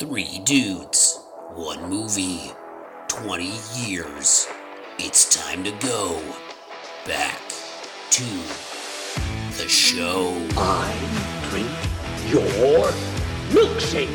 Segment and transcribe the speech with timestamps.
[0.00, 1.22] Three dudes,
[1.56, 2.52] one movie,
[3.08, 3.52] 20
[3.84, 4.48] years.
[4.98, 6.18] It's time to go
[7.06, 7.38] back
[8.12, 8.24] to
[9.58, 10.34] the show.
[10.56, 10.90] I
[11.50, 11.68] drink
[12.32, 12.88] your
[13.50, 14.08] milkshake.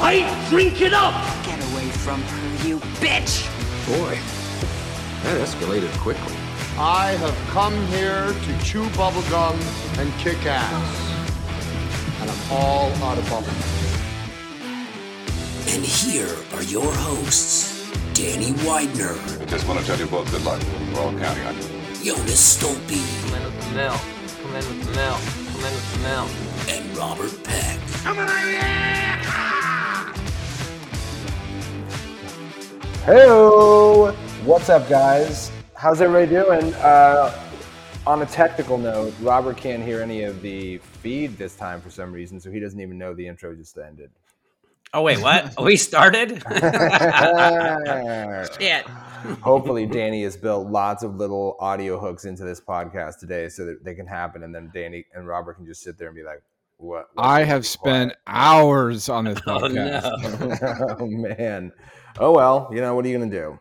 [0.00, 1.12] I drink it up.
[1.44, 3.44] Get away from her, you bitch!
[3.86, 4.18] Boy,
[5.22, 6.34] that escalated quickly.
[6.78, 11.03] I have come here to chew bubblegum and kick ass.
[12.24, 13.84] And I'm all out of bubblegum.
[15.74, 20.42] And here are your hosts, Danny Widener, I just want to tell you both good
[20.42, 20.62] luck.
[20.94, 21.62] We're all counting on you.
[22.02, 24.00] Jonas Stolpe, Come in with the milk.
[24.40, 25.20] Come in with the milk.
[25.52, 26.30] Come in with the milk.
[26.70, 27.78] and Robert Peck.
[28.02, 30.14] Come on, yeah!
[33.04, 34.12] Hello,
[34.46, 35.50] what's up, guys?
[35.74, 36.72] How's everybody doing?
[36.76, 37.43] Uh,
[38.06, 42.12] on a technical note, Robert can't hear any of the feed this time for some
[42.12, 44.10] reason, so he doesn't even know the intro just ended.
[44.92, 45.54] Oh wait, what?
[45.62, 46.30] we started?
[48.58, 48.84] Shit.
[49.40, 53.82] Hopefully, Danny has built lots of little audio hooks into this podcast today, so that
[53.84, 56.42] they can happen, and then Danny and Robert can just sit there and be like,
[56.76, 57.62] "What?" what's I have on?
[57.64, 60.60] spent hours on this Oh podcast.
[60.78, 60.96] no.
[61.00, 61.72] oh man.
[62.20, 63.58] Oh well, you know what are you gonna do?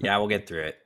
[0.00, 0.76] Yeah, we'll get through it.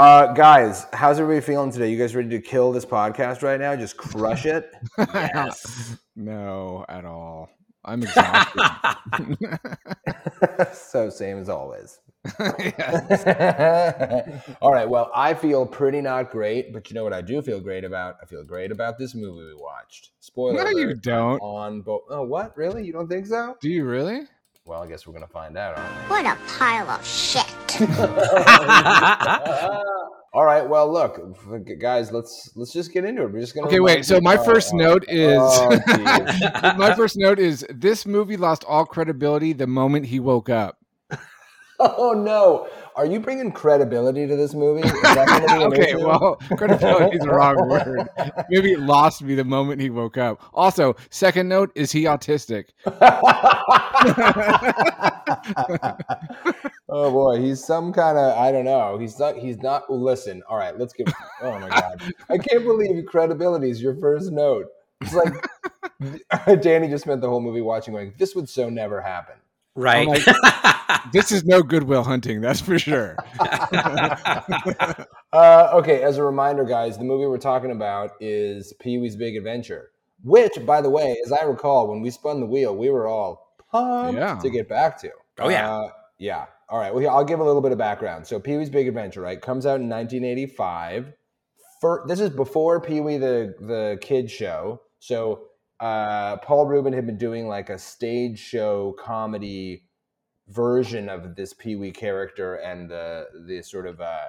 [0.00, 1.90] Uh, guys, how's everybody feeling today?
[1.90, 3.76] You guys ready to kill this podcast right now?
[3.76, 4.72] Just crush it.
[6.16, 7.50] no, at all.
[7.84, 9.46] I'm exhausted.
[10.72, 11.98] so same as always.
[14.62, 14.88] All right.
[14.88, 18.16] Well, I feel pretty not great, but you know what I do feel great about?
[18.22, 20.12] I feel great about this movie we watched.
[20.20, 21.38] Spoiler No, you don't.
[21.40, 22.04] On both.
[22.08, 22.56] Oh, what?
[22.56, 22.86] Really?
[22.86, 23.58] You don't think so?
[23.60, 24.22] Do you really?
[24.70, 25.76] Well, I guess we're gonna find out.
[25.76, 25.98] Aren't we?
[26.10, 27.44] What a pile of shit.
[30.32, 30.68] All right.
[30.68, 31.18] Well, look,
[31.80, 32.12] guys.
[32.12, 33.32] Let's let's just get into it.
[33.32, 33.66] We're just gonna.
[33.66, 34.04] Okay, wait.
[34.04, 35.76] So my oh, first oh, note is oh,
[36.78, 40.78] my first note is this movie lost all credibility the moment he woke up.
[41.80, 42.68] Oh no.
[42.96, 44.86] Are you bringing credibility to this movie?
[44.86, 46.06] Is that gonna be an okay, issue?
[46.06, 48.08] well, credibility is the wrong word.
[48.50, 50.42] Maybe it lost me the moment he woke up.
[50.52, 52.66] Also, second note is he autistic?
[56.88, 58.98] oh boy, he's some kind of I don't know.
[58.98, 59.36] He's not.
[59.36, 59.90] He's not.
[59.90, 61.10] Listen, all right, let's get.
[61.42, 64.66] Oh my god, I can't believe credibility is your first note.
[65.00, 69.36] It's like Danny just spent the whole movie watching, going, "This would so never happen."
[69.74, 70.08] Right.
[71.12, 73.16] This is no Goodwill Hunting, that's for sure.
[75.32, 79.36] Uh, okay, as a reminder, guys, the movie we're talking about is Pee Wee's Big
[79.36, 79.90] Adventure,
[80.24, 83.54] which, by the way, as I recall, when we spun the wheel, we were all
[83.70, 84.40] pumped Yeah.
[84.40, 85.10] to get back to.
[85.38, 85.72] Oh, yeah.
[85.72, 85.88] Uh,
[86.18, 86.46] yeah.
[86.68, 86.92] All right.
[86.92, 88.26] Well, I'll give a little bit of background.
[88.26, 91.12] So, Pee Wee's Big Adventure, right, comes out in 1985.
[91.80, 94.80] For, this is before Pee Wee the the kid show.
[94.98, 95.42] So,
[95.80, 99.84] uh, Paul Reubens had been doing like a stage show comedy
[100.48, 104.28] version of this Pee Wee character and the the sort of uh,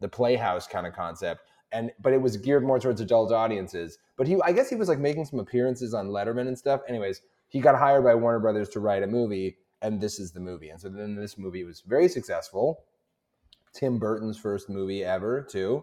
[0.00, 1.42] the playhouse kind of concept.
[1.72, 3.98] And but it was geared more towards adult audiences.
[4.18, 6.82] But he, I guess, he was like making some appearances on Letterman and stuff.
[6.86, 10.40] Anyways, he got hired by Warner Brothers to write a movie, and this is the
[10.40, 10.68] movie.
[10.68, 12.84] And so then this movie was very successful.
[13.72, 15.82] Tim Burton's first movie ever, too.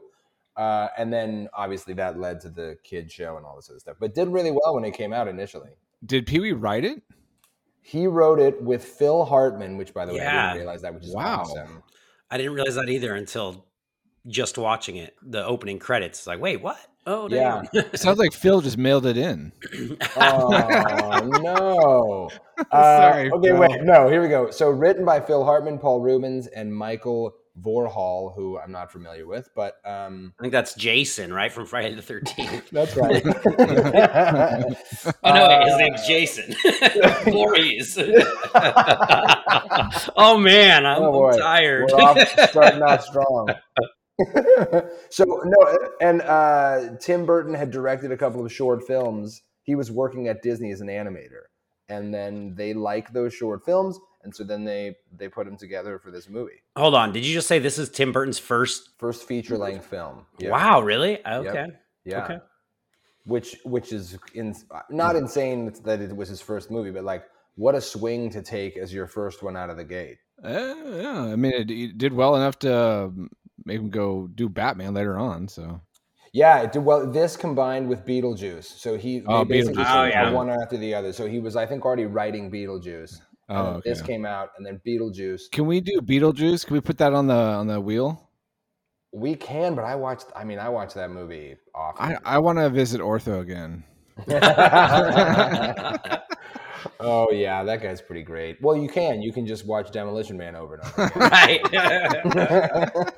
[0.60, 3.96] Uh, and then obviously that led to the kid show and all this other stuff.
[3.98, 5.70] But did really well when it came out initially.
[6.06, 7.02] Did Pee Wee write it?
[7.82, 11.06] He wrote it with Phil Hartman, which by the way I didn't realize that, which
[11.06, 11.44] is Wow.
[11.44, 11.82] awesome.
[12.30, 13.66] I didn't realize that either until
[14.28, 15.16] just watching it.
[15.24, 16.20] The opening credits.
[16.20, 16.78] It's like, wait, what?
[17.08, 17.62] Oh, Yeah.
[17.74, 19.54] It sounds like Phil just mailed it in.
[20.18, 22.30] Oh no!
[22.72, 23.58] Uh, Sorry, okay, Phil.
[23.58, 24.10] wait, no.
[24.10, 24.52] Here we go.
[24.52, 29.50] So written by Phil Hartman, Paul Reubens, and Michael Varhol, who I'm not familiar with,
[29.56, 31.52] but um, I think that's Jason, right?
[31.52, 32.70] From Friday the 13th.
[32.72, 33.24] that's right.
[35.24, 36.56] Oh, no, his name's Jason.
[37.32, 37.98] Voorhees.
[40.16, 40.86] oh, man.
[40.86, 41.28] I'm, Oh.
[41.30, 41.90] I'm tired.
[41.92, 43.50] We're off, starting out strong.
[45.10, 49.42] so no, and uh, Tim Burton had directed a couple of short films.
[49.64, 51.44] He was working at Disney as an animator,
[51.88, 53.98] and then they liked those short films,
[54.30, 57.12] and so then they they put them together for this movie, Hold on.
[57.12, 58.90] Did you just say this is Tim Burton's first?
[59.00, 60.28] first feature length film.
[60.38, 60.52] Yeah.
[60.52, 61.26] Wow, really?
[61.26, 61.66] Okay.
[62.06, 62.24] Yeah.
[62.24, 62.38] Okay.
[63.26, 64.56] Which which is in,
[64.92, 67.24] not insane that it was his first movie, but like
[67.56, 70.18] what a swing to take as your first one out of the gate.
[70.44, 72.74] Uh, yeah, I mean, it, it did well enough to
[73.06, 73.30] um,
[73.66, 75.48] make him go do Batman later on.
[75.48, 75.82] So
[76.32, 77.12] Yeah, it did well.
[77.12, 80.04] This combined with Beetlejuice, so he they Oh, basically Beetlejuice.
[80.04, 80.32] Oh, yeah.
[80.32, 81.12] one after the other.
[81.12, 83.20] So he was, I think, already writing Beetlejuice.
[83.50, 83.90] And Oh, then okay.
[83.90, 85.52] This came out, and then Beetlejuice.
[85.52, 86.66] Can we do Beetlejuice?
[86.66, 88.30] Can we put that on the on the wheel?
[89.12, 90.28] We can, but I watched.
[90.36, 92.18] I mean, I watched that movie often.
[92.26, 93.84] I I want to visit Otho again.
[97.02, 98.62] Oh yeah, that guy's pretty great.
[98.62, 99.22] Well, you can.
[99.22, 101.12] You can just watch Demolition Man over and over.
[101.20, 101.62] right.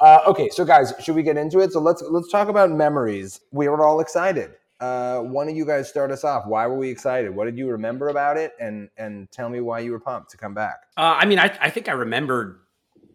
[0.00, 1.72] uh, okay, so guys, should we get into it?
[1.72, 3.40] So let's let's talk about memories.
[3.52, 4.52] We were all excited.
[4.84, 6.46] Uh, one of you guys start us off.
[6.46, 7.34] Why were we excited?
[7.34, 8.52] What did you remember about it?
[8.60, 10.82] And and tell me why you were pumped to come back.
[10.96, 12.60] Uh, I mean, I, I think I remembered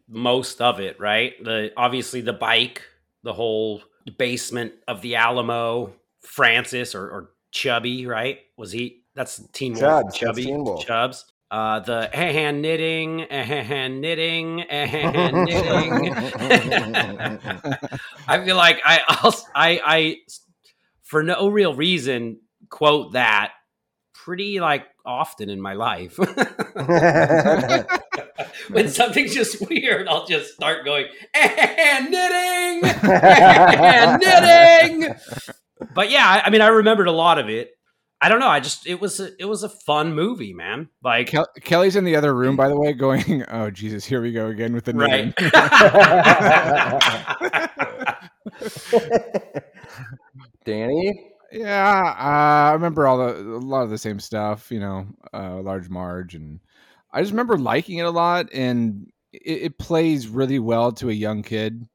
[0.07, 1.33] most of it, right?
[1.43, 2.81] The obviously the bike,
[3.23, 3.83] the whole
[4.17, 8.39] basement of the Alamo, Francis or, or Chubby, right?
[8.57, 9.03] Was he?
[9.13, 9.83] That's Teen Wolf.
[9.83, 10.85] Chubbs, Chubby, Teen Wolf.
[10.85, 11.25] Chubbs.
[11.51, 16.13] Uh, the hand knitting, hand knitting, hand knitting.
[18.27, 20.17] I feel like I, I'll, I, I,
[21.09, 22.39] for no real reason,
[22.69, 23.53] quote that
[24.13, 26.19] pretty like often in my life.
[28.69, 35.15] when something's just weird, I'll just start going and knitting, and knitting.
[35.95, 37.71] But yeah, I, I mean, I remembered a lot of it.
[38.21, 38.47] I don't know.
[38.47, 40.89] I just it was a, it was a fun movie, man.
[41.03, 44.31] Like Kel- Kelly's in the other room, by the way, going, "Oh Jesus, here we
[44.31, 45.33] go again with the right.
[50.65, 54.71] knitting." Danny, Yeah, uh, I remember all the a lot of the same stuff.
[54.71, 56.59] You know, uh, Large Marge, and
[57.11, 61.13] I just remember liking it a lot, and it, it plays really well to a
[61.13, 61.87] young kid.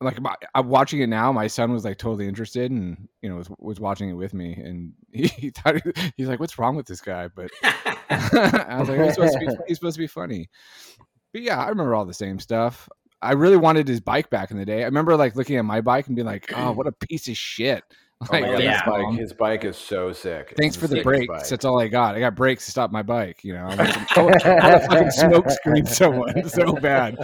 [0.00, 3.36] Like my, I'm watching it now, my son was like totally interested, and you know
[3.36, 6.76] was was watching it with me, and he, he thought he, he's like, "What's wrong
[6.76, 7.50] with this guy?" But
[8.10, 10.48] I was like, he's supposed, to be, he's supposed to be funny.
[11.32, 12.88] But yeah, I remember all the same stuff.
[13.20, 14.82] I really wanted his bike back in the day.
[14.82, 17.36] I remember like looking at my bike and being like, "Oh, what a piece of
[17.36, 17.82] shit!"
[18.22, 18.72] oh my Like, god, yeah.
[18.72, 20.54] his bike, his bike is so sick.
[20.56, 21.26] Thanks It's for the sickest brakes.
[21.28, 21.48] bike.
[21.48, 22.16] That's all I got.
[22.16, 23.44] I got brakes to stop my bike.
[23.44, 27.16] You know, I want to, I fucking smoke screen someone so bad.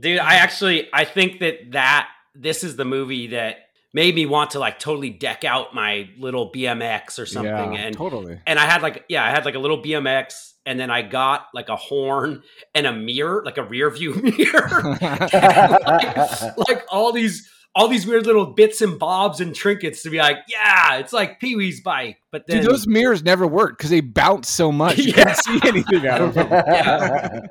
[0.00, 3.56] dude i actually i think that that this is the movie that
[3.92, 7.96] made me want to like totally deck out my little bmx or something yeah, and
[7.96, 8.40] totally.
[8.46, 11.46] and i had like yeah i had like a little bmx and then i got
[11.54, 12.42] like a horn
[12.74, 18.26] and a mirror like a rear view mirror like, like all these all these weird
[18.26, 22.46] little bits and bobs and trinkets to be like yeah it's like pee-wee's bike but
[22.46, 24.98] then Dude, those mirrors never worked because they bounce so much.
[24.98, 25.24] You Yeah.
[25.24, 27.48] can't see anything out of them.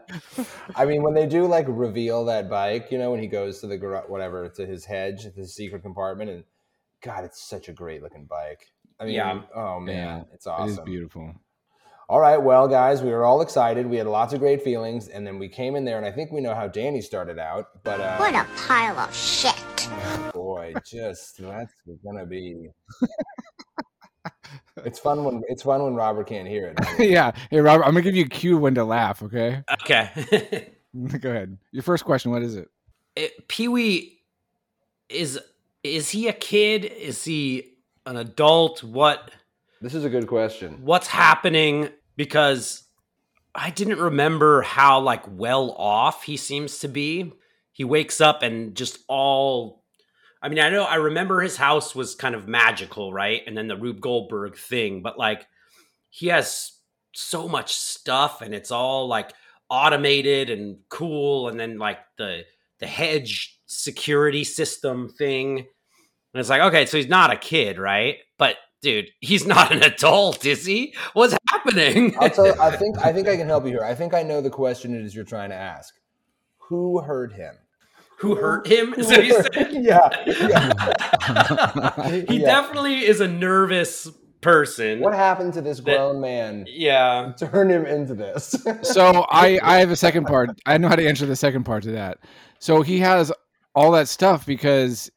[0.75, 3.67] I mean, when they do like reveal that bike, you know, when he goes to
[3.67, 6.43] the garage, whatever, to his hedge, to his secret compartment, and
[7.01, 8.67] God, it's such a great looking bike.
[8.99, 9.41] I mean, Yeah.
[9.53, 11.33] oh man, Yeah, it's It is beautiful.
[12.09, 13.85] All right, well, guys, we were all excited.
[13.85, 16.31] We had lots of great feelings, and then we came in there, and I think
[16.31, 17.83] we know how Danny started out.
[17.83, 19.53] But uh, What a pile of shit.
[19.77, 21.71] oh, boy, just that's
[22.03, 22.69] gonna be.
[24.85, 26.99] It's fun when it's fun when Robert can't hear it.
[27.11, 27.31] yeah.
[27.51, 29.21] Hey, Robert, I'm gonna give you a cue when to laugh.
[29.21, 29.61] Okay.
[29.83, 30.69] okay
[31.19, 31.59] Go ahead.
[31.71, 32.31] Your first question.
[32.31, 32.69] What is it?
[33.15, 34.19] it, Pee-wee
[35.09, 35.39] is
[35.83, 36.85] is he a kid?
[36.85, 37.73] Is he
[38.07, 38.83] an adult?
[38.83, 39.29] What
[39.79, 40.79] This is a good question.
[40.81, 41.89] what's happening?
[42.19, 42.83] Because
[43.55, 47.31] I didn't remember how like well off he seems to be.
[47.71, 49.85] He wakes up and just all
[50.41, 53.41] I mean, I know I remember his house was kind of magical, right?
[53.47, 55.47] And then the Rube Goldberg thing, but like
[56.09, 56.73] he has
[57.13, 59.31] so much stuff and it's all like
[59.69, 62.43] automated and cool and then like the
[62.79, 65.67] the hedge security system thing and
[66.35, 70.45] it's like okay so he's not a kid right but dude he's not an adult
[70.45, 72.61] is he what's happening I'll tell.
[72.61, 73.83] I think I think I can help you here.
[73.83, 75.93] I think I know the question it is you're trying to ask.
[76.69, 77.55] Who hurt him?
[78.19, 80.09] who hurt him is what he said yeah.
[80.27, 82.09] yeah.
[82.27, 82.45] he Yeah.
[82.45, 84.09] definitely is a nervous
[84.41, 86.65] person What happened to this grown man?
[86.67, 88.55] yeah Turn him into this.
[88.83, 90.49] So I I have a second part.
[90.65, 92.19] I know how to answer the second part to that.
[92.59, 93.31] So he has
[93.75, 95.09] all that stuff because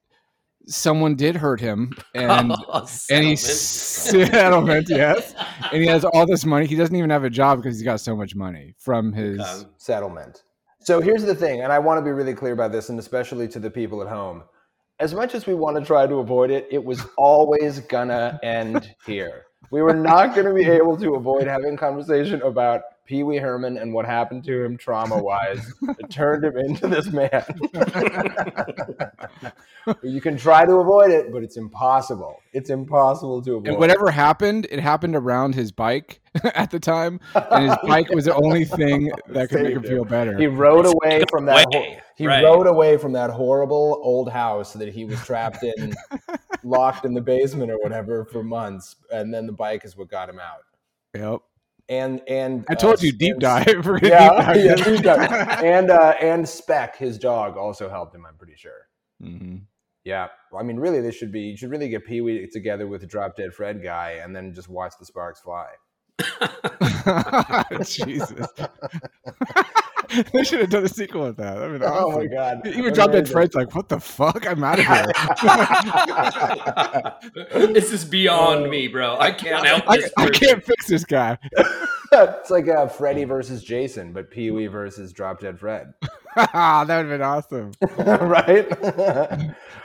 [0.66, 4.32] someone did hurt him and Oh, and he's settlement.
[4.32, 5.34] settlement, yes.
[5.72, 6.66] And he has all this money.
[6.66, 9.66] He doesn't even have a job because he's got so much money from his Um,
[9.76, 10.42] settlement.
[10.80, 13.46] So here's the thing, and I want to be really clear about this, and especially
[13.48, 14.42] to the people at home.
[14.98, 18.94] As much as we want to try to avoid it, it was always gonna end
[19.06, 19.44] here.
[19.70, 23.78] We were not going to be able to avoid having conversation about Pee Wee Herman
[23.78, 25.72] and what happened to him trauma wise.
[25.82, 27.44] it turned him into this man.
[30.02, 32.40] you can try to avoid it, but it's impossible.
[32.52, 33.68] It's impossible to avoid.
[33.68, 36.20] and whatever happened, it happened around his bike
[36.54, 37.18] at the time.
[37.34, 40.38] And his bike was the only thing that could make him Saved feel better.
[40.38, 41.66] He rode away from that.
[41.74, 42.44] away, he right.
[42.44, 45.94] rode away from that horrible old house that he was trapped in,
[46.62, 50.28] locked in the basement or whatever for months, and then the bike is what got
[50.28, 50.62] him out.
[51.14, 51.40] Yep.
[51.88, 53.66] And and I told uh, you deep and- dive.
[53.86, 55.30] We're Yeah, deep dive yeah, deep dive.
[55.64, 58.24] and uh, and Speck, his dog, also helped him.
[58.26, 58.88] I'm pretty sure.
[59.22, 59.62] Mhm.
[60.04, 62.88] Yeah, Well, I mean, really, this should be you should really get Pee Wee together
[62.88, 65.66] with the Drop Dead Fred guy, and then just watch the sparks fly.
[67.84, 68.32] Jesus.
[70.32, 71.58] they should have done a sequel with that.
[71.58, 72.66] I mean, Oh my god!
[72.66, 73.32] Even Drop Dead Amazing.
[73.32, 74.46] Fred's like, what the fuck?
[74.46, 75.06] I'm out of here.
[77.72, 79.18] this is beyond me, bro.
[79.18, 80.12] I can't help I, this.
[80.16, 80.46] I person.
[80.46, 81.38] can't fix this guy.
[82.12, 85.94] it's like uh, Freddy versus Jason, but Pee Wee versus Drop Dead Fred,
[86.52, 87.72] that would have been awesome.
[88.28, 88.66] right?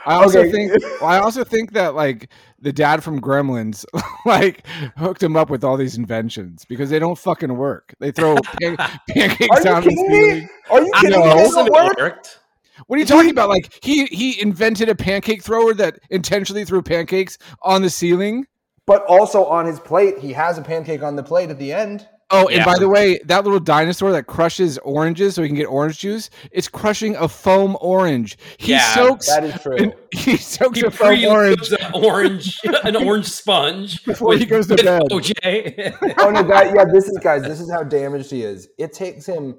[0.06, 0.50] I also Okay.
[0.50, 3.84] think well, I also think that like the dad from Gremlins
[4.26, 7.94] like hooked him up with all these inventions because they don't fucking work.
[8.00, 8.76] They throw pan-
[9.08, 10.48] pancakes Are you down the kidding me?
[10.70, 11.34] Are you kidding me?
[11.34, 11.98] They some don't work?
[11.98, 12.38] worked.
[12.86, 13.48] What are you talking about?
[13.48, 18.46] Like he he invented a pancake thrower that intentionally threw pancakes on the ceiling.
[18.86, 22.08] But also on his plate, he has a pancake on the plate at the end.
[22.30, 22.64] Oh, and Yeah.
[22.66, 26.28] by the way, that little dinosaur that crushes oranges so he can get orange juice,
[26.52, 28.36] it's crushing a foam orange.
[28.58, 29.76] He Yeah, soaks That is true.
[29.76, 34.66] and he soaks He a foam orange an orange, an orange sponge Before he goes
[34.66, 35.02] to bed.
[35.10, 36.14] OJ.
[36.18, 36.84] oh no, that yeah.
[36.92, 37.42] This is guys.
[37.42, 38.68] This is how damaged he is.
[38.78, 39.58] It takes him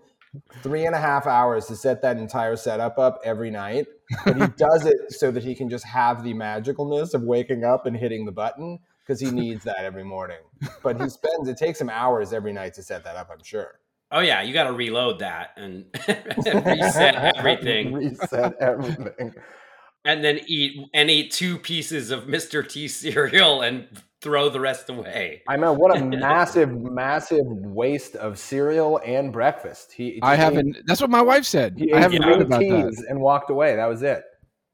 [0.61, 3.87] three and a half hours to set that entire setup up every night,
[4.25, 7.87] but he does it so that he can just have the magicalness of waking up
[7.87, 8.77] and hitting the button
[9.09, 10.37] because he needs that every morning.
[10.83, 11.47] But he spends.
[11.49, 13.29] It takes him hours every night to set that up.
[13.33, 13.79] I'm sure.
[14.11, 19.33] oh yeah, you got to reload that and reset everything, Reset everything.
[20.05, 22.67] and then eat and eat two pieces of Mr.
[22.67, 23.87] T cereal and
[24.21, 25.41] throw the rest away.
[25.47, 29.91] I know what a massive, massive waste of cereal and breakfast.
[29.91, 30.77] He, I haven't.
[30.85, 31.79] That's what my wife said.
[31.79, 33.05] He I haven't three read about that.
[33.09, 33.75] and walked away.
[33.75, 34.23] That was it.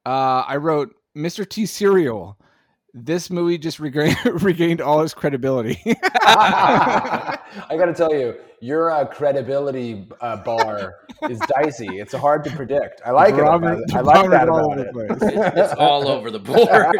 [0.05, 1.47] Uh, I wrote Mr.
[1.47, 2.37] T cereal.
[2.97, 5.81] This movie just regained, regained all its credibility.
[6.15, 7.37] I
[7.77, 10.95] got to tell you, your uh, credibility uh, bar
[11.29, 11.99] is dicey.
[11.99, 13.01] It's hard to predict.
[13.05, 13.91] I like Barometer- it.
[13.91, 13.97] About.
[13.97, 15.09] I like barometer that all about over it.
[15.09, 15.53] the place.
[15.57, 16.95] It's all over the board.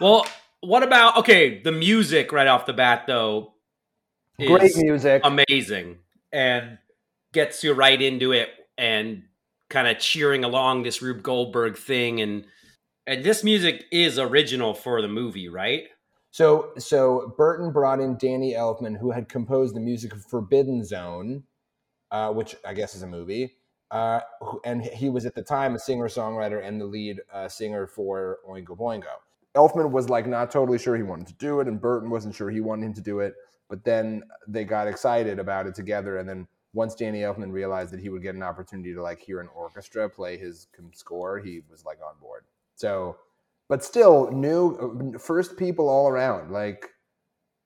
[0.00, 0.26] well,
[0.62, 1.60] what about okay?
[1.62, 3.52] The music right off the bat, though,
[4.38, 5.22] is Great music.
[5.24, 5.98] amazing
[6.32, 6.78] and
[7.32, 9.22] gets you right into it and
[9.70, 12.44] kind of cheering along this Rube Goldberg thing and
[13.06, 15.88] and this music is original for the movie, right?
[16.30, 21.44] So, so Burton brought in Danny Elfman, who had composed the music of Forbidden Zone,
[22.10, 23.56] uh, which I guess is a movie.
[23.90, 24.20] Uh,
[24.64, 28.38] and he was at the time a singer songwriter and the lead uh, singer for
[28.48, 29.04] Oingo Boingo.
[29.54, 32.50] Elfman was like not totally sure he wanted to do it, and Burton wasn't sure
[32.50, 33.34] he wanted him to do it.
[33.68, 38.00] But then they got excited about it together, and then once Danny Elfman realized that
[38.00, 41.84] he would get an opportunity to like hear an orchestra play his score, he was
[41.84, 42.44] like on board.
[42.82, 43.16] So
[43.68, 46.90] but still new first people all around like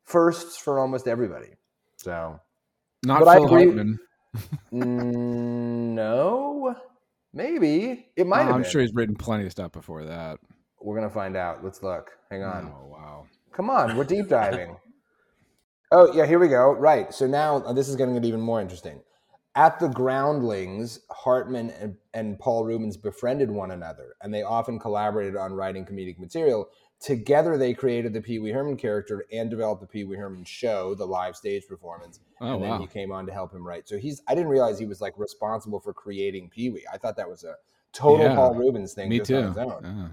[0.04, 1.48] firsts for almost everybody.
[1.96, 2.38] So
[3.02, 3.98] Not But Phil Hartman.
[4.72, 6.76] mm, no.
[7.32, 8.08] Maybe.
[8.14, 8.70] It might I'm been.
[8.70, 10.38] sure he's written plenty of stuff before that.
[10.82, 11.64] we're gonna find out.
[11.64, 12.10] Let's look.
[12.30, 12.70] Hang on.
[12.76, 13.24] Oh wow.
[13.52, 13.96] come on.
[13.96, 14.76] We're deep diving.
[15.92, 16.72] Oh yeah here we go.
[16.72, 17.14] Right.
[17.14, 19.00] So now uh, this is going to get even more interesting
[19.56, 25.34] at the groundlings hartman and, and paul reubens befriended one another and they often collaborated
[25.36, 26.68] on writing comedic material
[27.00, 31.34] together they created the pee-wee herman character and developed the pee-wee herman show the live
[31.36, 32.78] stage performance Oh and then wow.
[32.80, 35.14] he came on to help him write so he's i didn't realize he was like
[35.18, 37.54] responsible for creating pee-wee i thought that was a
[37.92, 39.40] total Yeah, paul reubens thing Me too.
[39.42, 40.08] his own Yeah.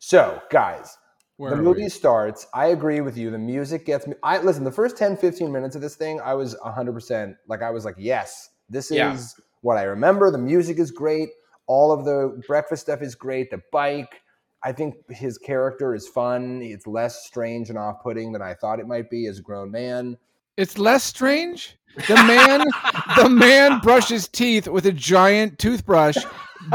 [0.00, 0.98] so guys
[1.36, 1.88] Where the movie we?
[1.88, 5.50] starts i agree with you the music gets me i listen the first 10 15
[5.52, 9.16] minutes of this thing i was 100% like i was like yes this is Yeah.
[9.62, 11.30] what i remember the music is great
[11.66, 14.20] all of the breakfast stuff is great the bike
[14.62, 18.86] i think his character is fun it's less strange and off-putting than i thought it
[18.86, 20.16] might be as a grown man
[20.56, 21.76] It's less strange.
[22.08, 22.62] The man,
[23.22, 26.16] the man brushed his teeth with a giant toothbrush,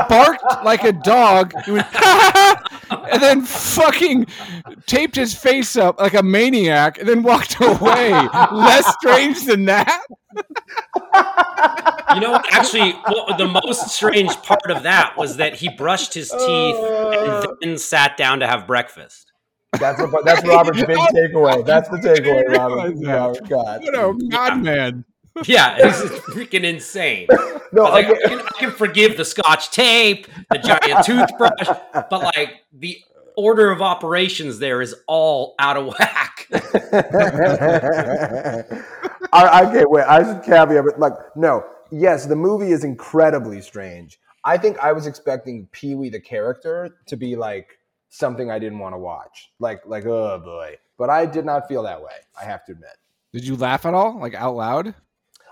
[0.08, 1.88] barked like a dog, went,
[2.92, 4.28] and then fucking
[4.86, 8.12] taped his face up like a maniac, and then walked away.
[8.52, 10.04] Less strange than that.
[12.14, 16.30] You know, actually, what, the most strange part of that was that he brushed his
[16.30, 17.48] teeth and uh.
[17.62, 19.32] then sat down to have breakfast.
[19.80, 23.16] that's what, that's robert's big takeaway that's the takeaway robert realize that.
[23.16, 23.82] Robert got.
[23.82, 25.06] What a god man.
[25.46, 27.28] Yeah, it's freaking insane.
[27.72, 28.24] no I, like, okay.
[28.26, 33.00] I, can, I can forgive the scotch tape, the giant toothbrush, but like the
[33.38, 36.48] order of operations there is all out of whack.
[39.32, 40.04] I, I can't wait.
[40.04, 44.20] I should caveat, but like, no, yes, the movie is incredibly strange.
[44.46, 47.78] I think I was expecting Pee Wee the character to be like
[48.10, 50.78] something I didn't want to watch, like like oh boy.
[50.98, 52.16] But I did not feel that way.
[52.40, 52.98] I have to admit,
[53.34, 54.20] Did you laugh at all?
[54.20, 54.94] Like out loud?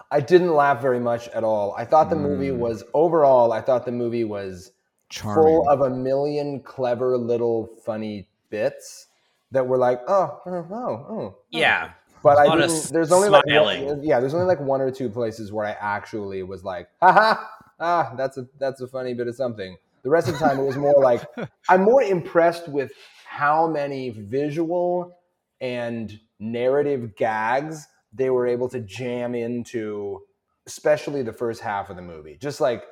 [0.09, 1.73] I didn't laugh very much at all.
[1.77, 2.57] I thought the movie Mm.
[2.59, 3.51] was overall.
[3.51, 4.71] I thought the movie was
[5.09, 5.43] charming.
[5.43, 9.07] full of a million clever little funny bits
[9.51, 11.35] that were like, oh, oh, oh, oh.
[11.49, 11.91] Yeah.
[12.23, 12.89] But I didn't.
[12.91, 13.85] There's only like smiling.
[13.85, 14.19] one, yeah.
[14.19, 17.43] There's only like one or two places where I actually was like, haha,
[17.79, 19.77] ah, that's a that's a funny bit of something.
[20.03, 21.23] The rest of the time, it was more like
[21.69, 22.91] I'm more impressed with
[23.25, 25.17] how many visual
[25.61, 30.21] and narrative gags they were able to jam into,
[30.65, 32.37] especially the first half of the movie.
[32.39, 32.83] Just like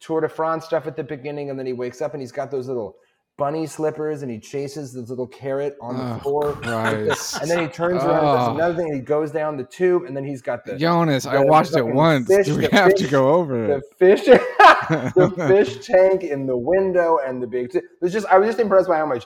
[0.00, 2.50] Tour de France stuff at the beginning, and then he wakes up and he's got
[2.50, 2.96] those little
[3.38, 6.52] bunny slippers and he chases this little carrot on the Oh, floor.
[6.62, 7.40] Christ.
[7.40, 8.34] And then he turns around and Oh.
[8.36, 11.24] does another thing and he goes down the tube and then he's got the Jonas,
[11.24, 12.26] I watched it once.
[12.26, 16.56] fish- Do we the have to go over the fish the fish tank in the
[16.56, 19.24] window and the big t- it was just I was just impressed by how much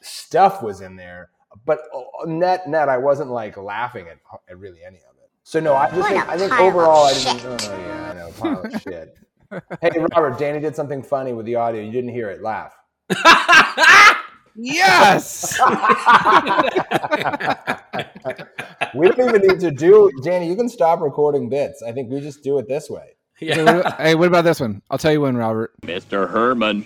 [0.00, 1.30] stuff was in there.
[1.66, 5.30] But uh, net net I wasn't like laughing at, at really any of it.
[5.42, 8.14] So no, I just What think a I think overall I didn't oh yeah, I
[8.14, 9.16] know, pile of shit.
[9.80, 11.82] Hey Robert, Danny did something funny with the audio.
[11.82, 12.40] You didn't hear it.
[12.42, 12.72] Laugh.
[14.60, 15.56] Yes.
[18.94, 21.80] we don't even need to do Danny, you can stop recording bits.
[21.82, 23.14] I think we just do it this way.
[23.40, 24.82] So what- hey, what about this one?
[24.90, 25.72] I'll tell you when, Robert.
[25.82, 26.28] Mr.
[26.28, 26.84] Herman,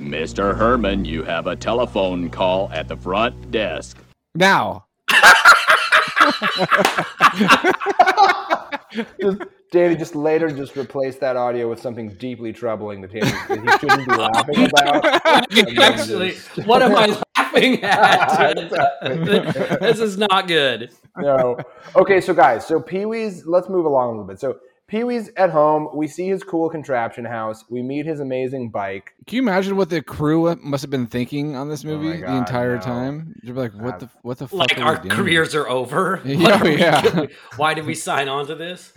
[0.00, 0.56] Mr.
[0.56, 3.96] Herman, you have a telephone call at the front desk.
[4.36, 4.84] Now.
[8.92, 13.60] just, Danny just later just replaced that audio with something deeply troubling that, Danny, that
[13.60, 15.04] he shouldn't be laughing about.
[15.82, 18.54] Actually, just- what am I laughing at?
[19.80, 20.90] This is not good.
[21.16, 21.56] no.
[21.96, 23.46] Okay, so guys, so Pee Wee's.
[23.46, 24.40] Let's move along a little bit.
[24.40, 25.88] So Pee Wee's at home.
[25.94, 27.62] We see his cool contraption house.
[27.68, 29.12] We meet his amazing bike.
[29.26, 32.24] Can you imagine what the crew must have been thinking on this oh movie the
[32.24, 32.80] Oh God, entire no.
[32.80, 33.34] time?
[33.42, 34.58] They're like, what uh, the what the fuck?
[34.58, 35.10] Like are our we doing?
[35.22, 36.20] careers are over.
[36.24, 37.00] Yeah, What are yeah.
[37.02, 37.28] doing?
[37.56, 38.92] Why did we sign on to this?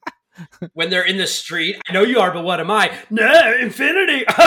[0.72, 2.90] when they're in the street, I know you are, but what am I?
[3.10, 4.24] No, infinity.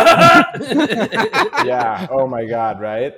[1.65, 2.07] Yeah.
[2.09, 2.79] Oh my God.
[2.81, 3.13] Right.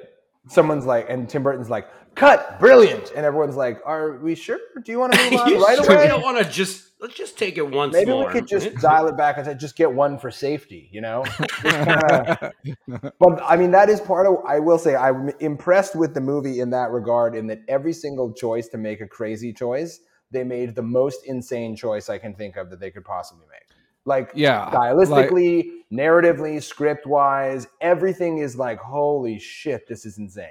[0.50, 4.60] Someone's like, and Tim Burton's like, cut, brilliant, and everyone's like, are we sure?
[4.84, 6.04] Do you want to move on right sure away?
[6.04, 8.26] you don't want to just let's just take it once Maybe more.
[8.28, 11.24] we could just dial it back and say, just get one for safety, you know?
[11.62, 12.52] Kinda-
[13.20, 16.62] but I mean, that is part of, I will say, I'm impressed with the movie
[16.62, 20.00] in that regard, in that every single choice to make a crazy choice,
[20.32, 23.62] they made the most insane choice I can think of that they could possibly make.
[24.06, 30.50] Like, Yeah, stylistically, narratively, script wise, everything is like, holy shit, this is insane.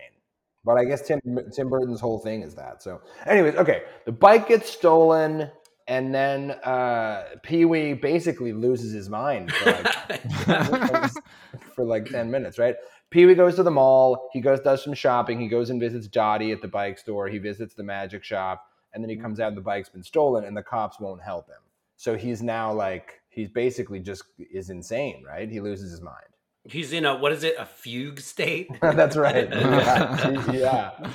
[0.64, 1.20] But I guess Tim
[1.52, 2.82] Tim Burton's whole thing is that.
[2.82, 5.50] So, anyways, okay, the bike gets stolen,
[5.86, 11.10] and then uh, Pee Wee basically loses his mind for like,
[11.74, 12.76] for like ten minutes, right?
[13.10, 14.30] Pee Wee goes to the mall.
[14.32, 15.38] He goes does some shopping.
[15.38, 17.28] He goes and visits Dottie at the bike store.
[17.28, 20.44] He visits the magic shop, and then he comes out and the bike's been stolen,
[20.44, 21.60] and the cops won't help him.
[21.96, 25.50] So he's now like he's basically just is insane, right?
[25.50, 26.33] He loses his mind.
[26.64, 27.54] He's in a what is it?
[27.58, 28.70] A fugue state.
[28.80, 29.48] That's right.
[29.52, 30.50] Yeah.
[30.52, 31.10] yeah.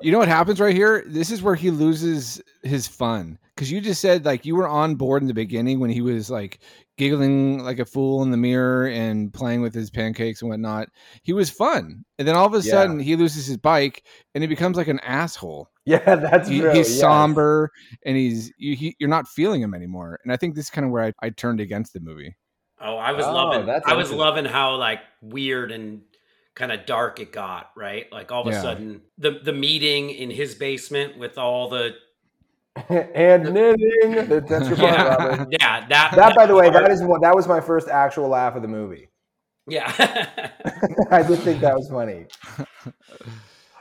[0.00, 1.04] You know what happens right here?
[1.06, 3.38] This is where he loses his fun.
[3.54, 6.28] Because you just said like you were on board in the beginning when he was
[6.28, 6.58] like
[6.98, 10.88] giggling like a fool in the mirror and playing with his pancakes and whatnot.
[11.22, 12.04] He was fun.
[12.18, 12.72] And then all of a Yeah.
[12.72, 15.68] sudden he loses his bike and he becomes like an asshole.
[15.86, 16.72] Yeah, that's He- true.
[16.72, 17.00] he's yes.
[17.00, 17.70] somber
[18.04, 20.18] and he's you, he, you're not feeling him anymore.
[20.24, 22.34] And I think this is kind of where I, I turned against the movie.
[22.84, 23.66] Oh, I was Oh, loving.
[23.66, 26.02] that's I was loving how like weird and
[26.54, 27.70] kind of dark it got.
[27.76, 31.94] Right, like all of a sudden the the meeting in his basement with all the
[32.88, 34.28] and knitting.
[34.28, 35.48] That- That's your part, yeah, Robert.
[35.60, 37.20] yeah that That, by the way, that part- is one.
[37.22, 39.08] That was my first actual laugh of the movie.
[39.66, 39.90] yeah.
[41.10, 42.26] I did think that was funny.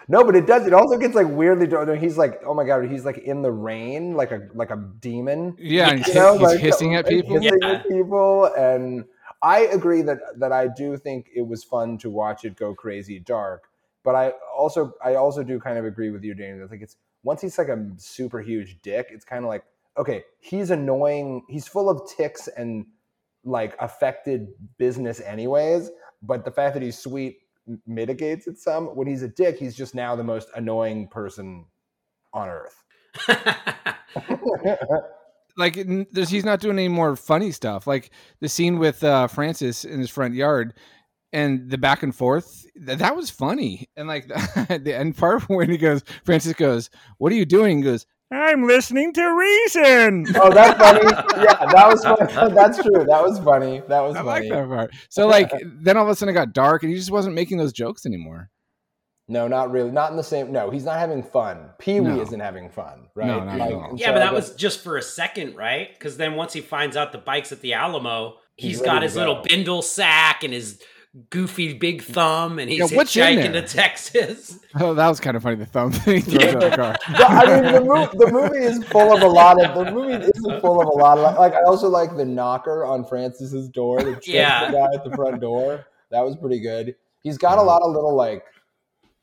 [0.08, 0.68] No, but it does.
[0.68, 1.68] It also gets like weirdly.
[1.68, 1.98] dark.
[2.00, 5.56] He's like, oh my god, he's like in the rain, like a like a demon.
[5.60, 7.40] Yeah, and he's, know, he's like, hissing at people.
[7.40, 7.70] hissing Yeah.
[7.72, 9.06] at people, and
[9.42, 13.20] I agree that that I do think it was fun to watch it go crazy
[13.20, 13.70] dark.
[14.04, 16.60] But I also I also do kind of agree with you, Danny.
[16.60, 19.64] That like it's once he's like a super huge dick, it's kind of like
[19.98, 21.44] okay, he's annoying.
[21.50, 22.86] He's full of ticks and
[23.46, 25.92] like affected business anyways.
[26.22, 27.43] But the fact that he's sweet m-
[27.86, 28.88] mitigates it some.
[28.96, 31.66] When he's a dick, he's just now the most annoying person
[32.34, 32.84] on earth.
[35.58, 35.76] like
[36.12, 38.10] there's, he's not doing any more funny stuff like
[38.42, 40.74] the scene with uh francis in his front yard
[41.32, 45.70] and the back and forth th- that was funny and like the end part when
[45.70, 50.52] he goes francis goes what are you doing he goes i'm listening to reason oh,
[50.54, 51.02] that's funny.
[51.38, 52.54] Yeah, that was funny.
[52.56, 53.06] That's true.
[53.06, 53.82] That was funny.
[53.88, 54.50] That was i funny.
[54.50, 56.98] like that part so like then all of a sudden it got dark and he
[56.98, 58.50] just wasn't making those jokes anymore
[59.30, 59.90] No, not really.
[59.92, 60.52] Not in the same.
[60.52, 61.70] No, he's not having fun.
[61.80, 62.22] Pee Wee No.
[62.22, 63.28] isn't having fun, right?
[63.28, 63.94] No, not at Like, all.
[63.96, 65.88] yeah, so but that guess- was just for a second, right?
[65.94, 69.06] Because then once he finds out the bike's at the Alamo, he's ready got to
[69.06, 70.82] his little bindle sack and his
[71.30, 73.62] goofy big thumb, and he's Yeah, what's in hitchhiking there?
[73.62, 74.60] to Texas.
[74.80, 75.56] Oh, that was kind of funny.
[75.58, 76.24] The thumb thing.
[76.24, 76.96] he throws out the car.
[77.12, 80.14] But, I mean, the, mo- the movie is full of a lot of the movie
[80.26, 81.54] is full of a lot of like.
[81.54, 84.02] I also like the knocker on Francis's door.
[84.02, 84.66] The Yeah.
[84.72, 85.86] the guy at the front door.
[86.10, 86.96] That was pretty good.
[87.22, 88.44] He's got a lot of little like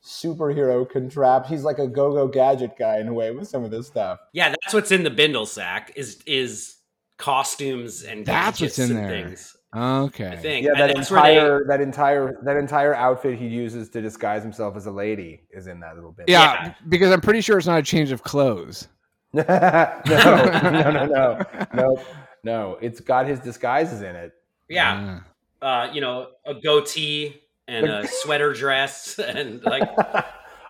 [0.03, 1.47] superhero contrapt.
[1.47, 4.19] He's like a go-go gadget guy in a way with some of this stuff.
[4.33, 6.77] Yeah, that's what's in the bindle sack is is
[7.17, 9.09] costumes and That's what's in there.
[9.09, 9.55] things.
[9.75, 10.27] Okay.
[10.27, 13.87] I think Yeah, that that's where they- entire that entire that entire outfit he uses
[13.89, 16.27] to disguise himself as a lady is in that little bit.
[16.27, 18.89] Yeah, because I'm pretty sure it's not a change of clothes.
[19.33, 22.03] no, no, no, no, no,
[22.43, 22.77] no.
[22.81, 24.33] It's got his disguises in it.
[24.67, 25.19] yeah,
[25.61, 29.83] uh, you know, a goatee and a sweater dress and like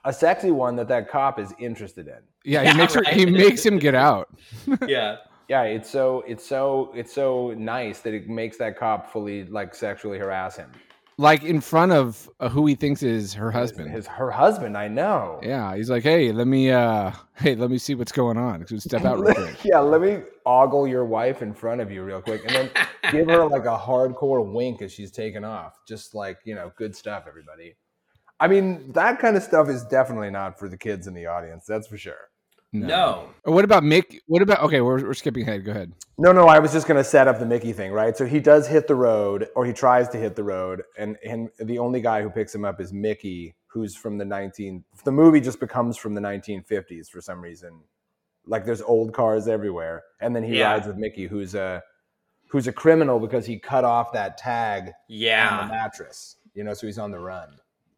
[0.06, 2.20] a sexy one that that cop is interested in.
[2.44, 4.30] Yeah, he Yeah, makes her, he makes him get out.
[4.88, 5.18] yeah.
[5.52, 9.76] Yeah, it's so it's so it's so nice that it makes that cop fully like
[9.76, 10.72] sexually harass him.
[11.18, 13.92] Like in front of uh, who he thinks is her husband.
[13.92, 15.42] His her husband, I know.
[15.44, 18.66] Yeah, he's like, "Hey, let me uh hey, let me see what's going on.
[18.80, 22.22] Step out real quick." yeah, let me ogle your wife in front of you real
[22.22, 22.70] quick, and then
[23.12, 25.78] give her like a hardcore wink as she's taking off.
[25.86, 27.76] Just like you know, good stuff, everybody.
[28.40, 31.66] I mean, that kind of stuff is definitely not for the kids in the audience.
[31.68, 32.31] That's for sure.
[32.74, 33.30] No.
[33.44, 34.20] Or what about Mick?
[34.28, 35.66] What about okay, we're, we're skipping ahead.
[35.66, 35.92] Go ahead.
[36.18, 38.16] No, no, I was just going to set up the Mickey thing, right?
[38.16, 41.50] So he does hit the road, or he tries to hit the road, and and
[41.60, 44.84] the only guy who picks him up is Mickey, who's from the 19.
[45.04, 47.82] The movie just becomes from the 1950s for some reason.
[48.46, 50.72] Like there's old cars everywhere, and then he Yeah.
[50.72, 51.84] rides with Mickey, who's a
[52.48, 55.62] who's a criminal because he cut off that tag on Yeah.
[55.68, 56.38] the mattress.
[56.54, 57.50] You know, so he's on the run.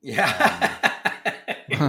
[0.01, 0.91] Yeah.
[1.05, 1.12] Um,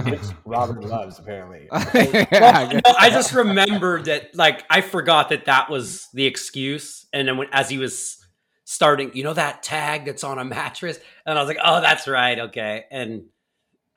[0.03, 1.67] Which Robert loves apparently.
[1.71, 2.81] yeah, I guess.
[2.85, 7.05] No, I just remembered that, like, I forgot that that was the excuse.
[7.13, 8.23] And then when, as he was
[8.63, 12.07] starting, you know, that tag that's on a mattress, and I was like, oh, that's
[12.07, 12.85] right, okay.
[12.91, 13.25] And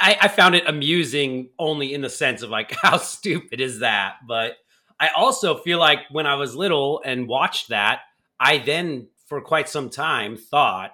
[0.00, 4.16] I, I found it amusing only in the sense of like, how stupid is that?
[4.26, 4.56] But
[5.00, 8.00] I also feel like when I was little and watched that,
[8.40, 10.92] I then, for quite some time, thought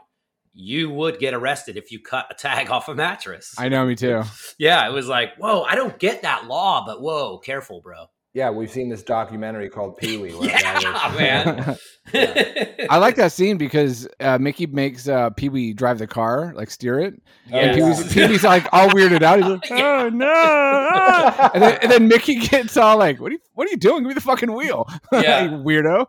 [0.54, 3.54] you would get arrested if you cut a tag off a mattress.
[3.58, 4.22] I know, me too.
[4.58, 8.06] yeah, it was like, whoa, I don't get that law, but whoa, careful, bro.
[8.34, 10.32] Yeah, we've seen this documentary called Pee Wee.
[10.34, 11.76] where a guy Yeah, man.
[12.90, 16.68] I like that scene because uh, Mickey makes uh, Pee Wee drive the car, like
[16.70, 17.14] steer it,
[17.50, 18.02] and Pee Yes.
[18.02, 19.38] Wee's, Pee Wee's like all weirded out.
[19.38, 23.34] He's like, "Oh no!" ah." And, then, and then Mickey gets all like, "What are
[23.34, 23.40] you?
[23.54, 24.02] What are you doing?
[24.02, 25.44] Give me the fucking wheel, Yeah.
[25.44, 26.06] you weirdo."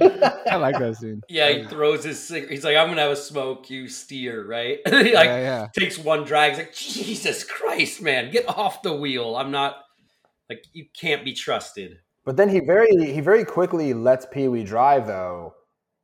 [0.00, 1.20] I like that scene.
[1.28, 2.50] Yeah, he throws his cigarette.
[2.52, 4.78] He's like, I'm gonna have a smoke, you steer, right?
[4.86, 5.66] he like Yeah, yeah.
[5.78, 6.52] takes one drag.
[6.52, 9.36] He's like, Jesus Christ, man, get off the wheel.
[9.36, 9.83] I'm not
[10.48, 11.98] like you can't be trusted.
[12.24, 15.54] But then he very he very quickly lets Pee Wee drive though.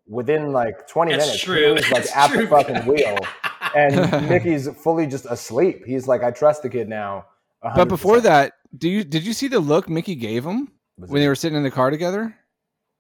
[0.07, 1.75] Within like twenty That's minutes, true.
[1.75, 2.43] Pee-wee's like That's at true.
[2.43, 3.17] the fucking wheel,
[3.77, 5.85] and Mickey's fully just asleep.
[5.87, 7.27] He's like, I trust the kid now.
[7.63, 11.29] But before that, do you did you see the look Mickey gave him when they
[11.29, 12.35] were sitting in the car together?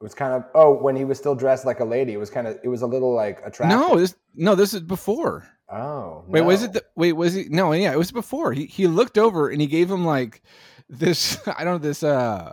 [0.01, 2.31] it was kind of oh, when he was still dressed like a lady, it was
[2.31, 3.79] kind of it was a little like attractive.
[3.79, 5.47] No, this no, this is before.
[5.71, 6.73] oh, Wait, was it?
[6.73, 7.49] The, wait, was he?
[7.51, 8.53] No, yeah, it was before.
[8.53, 10.43] He he looked over and he gave him like
[10.91, 11.39] this.
[11.49, 12.03] I don't know this.
[12.03, 12.53] uh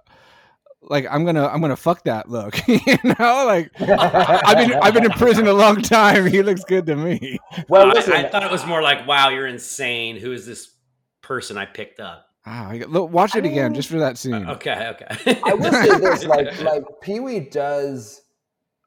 [0.82, 3.43] like I'm gonna I'm gonna fuck that look, you know.
[3.45, 6.28] Like I've been I've been in prison a long time.
[6.28, 7.38] He looks good to me.
[7.67, 10.15] Well, I- listen, I, thought it was more like, wow, you're insane.
[10.17, 10.76] Who is this
[11.21, 12.26] person I picked up?
[12.45, 14.47] Wow, look, watch it again just for that scene.
[14.47, 15.41] Okay, okay.
[15.43, 18.21] I will say this: like, like Pee Wee does.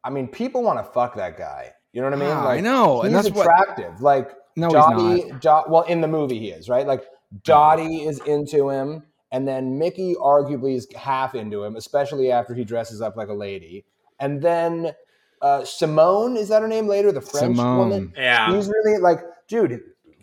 [0.03, 1.73] I mean, people want to fuck that guy.
[1.93, 2.31] You know what I mean?
[2.31, 4.01] Ah, like, I know, and he's that's what- attractive.
[4.01, 5.33] Like, No, he's Dottie.
[5.41, 6.87] Dot, well, in the movie, he is right.
[6.87, 7.05] Like,
[7.45, 12.65] Dottie is into him, and then Mickey arguably is half into him, especially after he
[12.65, 13.85] dresses up like a lady.
[14.19, 14.93] And then
[15.41, 17.13] uh, Simone is that her name later?
[17.13, 17.79] The French Simone.
[17.79, 18.13] woman.
[18.17, 18.55] yeah.
[18.55, 19.81] He's really like, dude.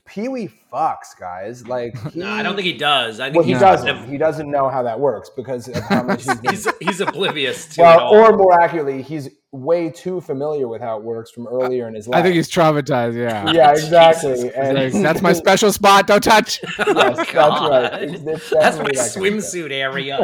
[0.08, 1.68] Pee Wee fucks, guys.
[1.68, 3.20] Like, he, No, I don't think he does.
[3.20, 4.08] I think Well, he he's doesn't.
[4.10, 7.66] He doesn't know how that works because of how much he's been He's, he's oblivious
[7.76, 8.16] to it well, all.
[8.16, 12.08] or more accurately, he's way too familiar with how it works from earlier in his
[12.08, 12.20] life.
[12.20, 13.16] I think he's traumatized.
[13.16, 14.54] Yeah, yeah, exactly.
[14.54, 16.08] And Like, that's my special spot.
[16.08, 16.60] Don't touch.
[16.80, 18.04] Oh, yes, Oh, that's right.
[18.04, 19.24] It's- it's That's my that kind of stuff.
[19.24, 20.18] swimsuit area.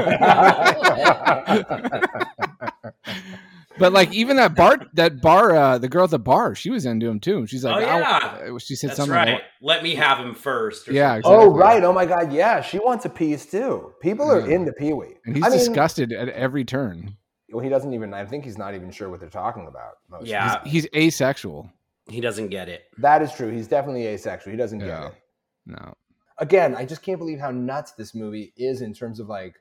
[3.80, 6.86] But like even that bar, that bar, uh, the girl at the bar, she was
[6.86, 7.48] into him too.
[7.48, 8.52] She's like, Oh, yeah.
[8.54, 9.16] Uh, she said That's something.
[9.16, 9.32] right.
[9.34, 10.88] Like, Let me have him first.
[10.88, 11.32] or yeah, something.
[11.32, 11.84] Oh right!
[11.84, 12.32] Oh my God!
[12.32, 13.94] Yeah, she wants a piece too.
[14.02, 14.56] People are Yeah.
[14.58, 17.18] into Pee Wee, and he's I mean, disgusted at every turn.
[17.52, 18.14] Well, he doesn't even.
[18.14, 19.94] I think he's not even sure what they're talking about.
[20.10, 20.56] Most Yeah.
[20.56, 20.66] time.
[20.66, 21.70] He's asexual.
[22.10, 22.84] He doesn't get it.
[22.98, 23.50] that is true.
[23.52, 24.52] He's definitely asexual.
[24.52, 25.14] He doesn't get it.
[25.66, 25.94] No,
[26.40, 29.56] Again, I just can't believe how nuts this movie is in terms of like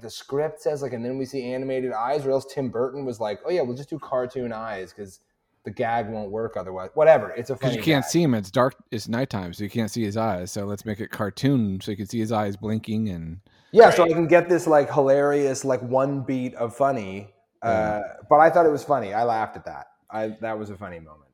[0.00, 3.20] the script says like, and then we see animated eyes, or else Tim Burton was
[3.20, 5.20] like, oh yeah, we'll just do cartoon eyes because
[5.64, 6.90] the gag won't work otherwise.
[6.94, 7.30] Whatever.
[7.30, 8.10] It's a Because you can't gag.
[8.10, 8.34] see him.
[8.34, 8.74] It's dark.
[8.90, 10.52] It's nighttime, so you can't see his eyes.
[10.52, 13.40] So let's make it cartoon, so you can see his eyes blinking and.
[13.72, 17.34] Yeah, so I can get this like hilarious like one beat of funny.
[17.62, 19.12] Uh, but I thought it was funny.
[19.12, 19.88] I laughed at that.
[20.10, 21.25] I that was a funny moment.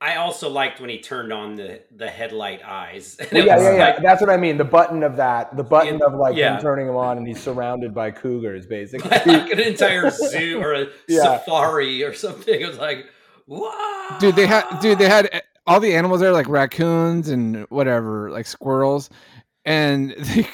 [0.00, 3.16] I also liked when he turned on the the headlight eyes.
[3.32, 3.84] Well, yeah, yeah, yeah.
[3.84, 4.58] like- That's what I mean.
[4.58, 6.56] The button of that, the button Yeah, of like yeah.
[6.56, 9.08] him turning him on, and he's surrounded by cougars, basically.
[9.26, 11.22] like an entire zoo or a Yeah.
[11.22, 12.60] safari or something.
[12.60, 13.06] It was like,
[13.46, 14.20] what?
[14.20, 18.30] Dude, they had dude, they had eh, all the animals there, like raccoons and whatever,
[18.30, 19.08] like squirrels,
[19.66, 20.48] and they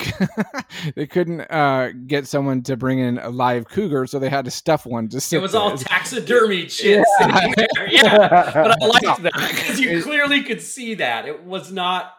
[0.97, 4.51] they couldn't uh, get someone to bring in a live cougar, so they had to
[4.51, 5.09] stuff one.
[5.09, 7.69] Just It was all taxidermy shit sitting there.
[7.91, 12.15] Yeah, but I liked that because you clearly could see that it was not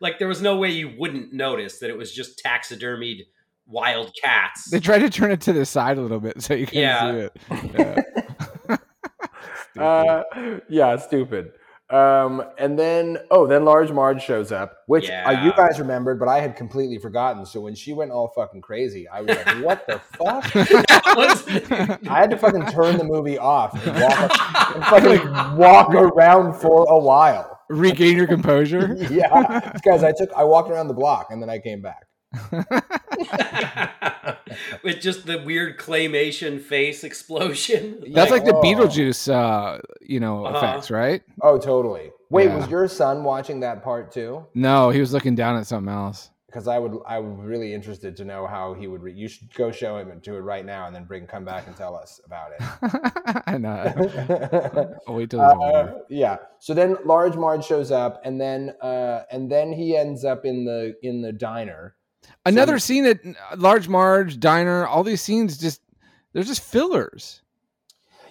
[0.00, 3.26] like there was no way you wouldn't notice that it was just taxidermied
[3.66, 4.70] wild cats.
[4.70, 7.10] They tried to turn it to the side a little bit so you can Yeah.
[7.10, 8.80] see it.
[9.78, 9.82] Yeah.
[9.82, 10.22] uh,
[10.68, 11.52] yeah, stupid.
[11.92, 16.26] Um, and then oh, then Large Marge shows up, which uh, you guys remembered, but
[16.26, 17.44] I had completely forgotten.
[17.44, 20.56] So when she went all fucking crazy, I was like, "What the fuck?"
[22.08, 26.86] I had to fucking turn the movie off and walk, and fucking walk around for
[26.88, 27.60] a while.
[27.68, 28.96] Regain your composure.
[29.10, 32.06] yeah, guys, I took I walked around the block and then I came back.
[34.82, 38.02] with just the weird claymation face explosion.
[38.12, 38.62] That's like the oh.
[38.62, 40.56] Beetlejuice, uh, you know, Uh-huh.
[40.58, 41.22] effects, right?
[41.40, 42.10] Oh, totally.
[42.30, 42.56] Wait, Yeah.
[42.56, 44.46] was your son watching that part too?
[44.54, 46.30] No, he was looking down at something else.
[46.46, 49.02] Because I would, I would be really interested to know how he would.
[49.02, 51.46] Re- you should go show him and do it right now, and then bring come
[51.46, 53.42] back and tell us about it.
[53.46, 54.94] I know.
[55.08, 56.36] I'll wait till it's Uh, yeah.
[56.58, 60.66] So then Large Marge shows up, and then uh, and then he ends up in
[60.66, 61.94] the in the diner.
[62.44, 63.20] Another scene at
[63.58, 64.86] Large Marge Diner.
[64.86, 65.80] All these scenes just
[66.32, 67.42] they're just fillers.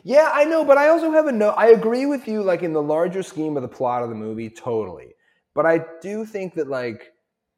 [0.04, 1.50] Yeah, I know, but I also have a no.
[1.50, 4.50] I agree with you, like in the larger scheme of the plot of the movie,
[4.50, 5.14] totally.
[5.54, 7.12] But I do think that like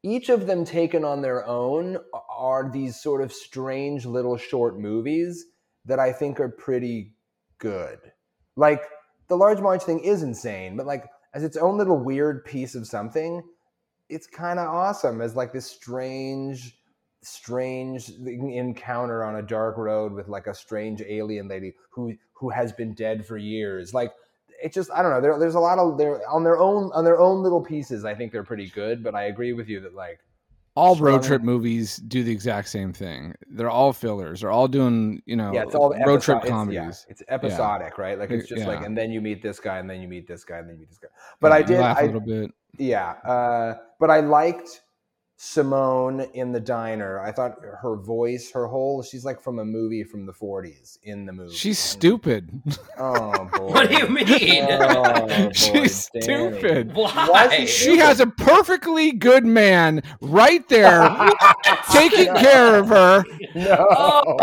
[0.04, 1.98] each of them taken on their own
[2.30, 5.46] are these sort of strange little short movies
[5.86, 7.16] that I think are pretty
[7.60, 8.00] good.
[8.58, 8.84] Like
[9.30, 12.86] the Large Marge thing is insane, but like as its own little weird piece of
[12.86, 13.42] something,
[14.10, 16.78] it's kind of awesome as like this strange
[17.22, 22.74] strange encounter on a dark road with like a strange alien lady who who has
[22.74, 23.94] been dead for years.
[23.94, 24.12] Like
[24.64, 27.04] it just i don't know there, there's a lot of they're on their own on
[27.04, 29.94] their own little pieces i think they're pretty good but i agree with you that
[29.94, 30.20] like
[30.76, 33.36] All road trip movies do the exact same thing.
[33.48, 34.42] They're all fillers.
[34.42, 36.76] They're all doing you know yeah it's all road trip episod- it's- comedies.
[37.08, 39.88] yeah, it's episodic right like it's just like and then you meet this guy and
[39.90, 41.10] then you meet this guy and then you meet this guy
[41.40, 42.52] but Yeah, i did laugh a I, little bit.
[42.80, 44.82] Yeah, uh, but I liked
[45.36, 47.20] Simone in the diner.
[47.20, 51.26] I thought her voice, her whole, she's like from a movie from the 40s in
[51.26, 51.54] the movie.
[51.54, 52.50] She's stupid.
[52.98, 53.68] Oh boy.
[53.72, 54.68] What do you mean?
[54.70, 56.22] Oh, boy, She's Danny.
[56.24, 56.94] stupid.
[56.96, 57.48] Why?
[57.62, 61.02] is She has a perfectly good man right there
[61.92, 63.24] taking care of her.
[63.56, 63.86] No.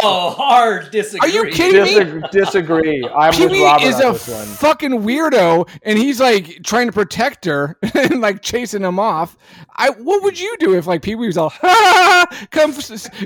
[0.02, 1.30] Oh, hard disagree.
[1.30, 2.22] Are you kidding me?
[2.30, 3.08] Disagree.
[3.16, 7.44] I'm Pee with Wee Robert is a fucking weirdo, and he's like trying to protect
[7.46, 9.36] her and like chasing him off.
[9.76, 12.72] I what would you do if like Pee Wee was all ha, come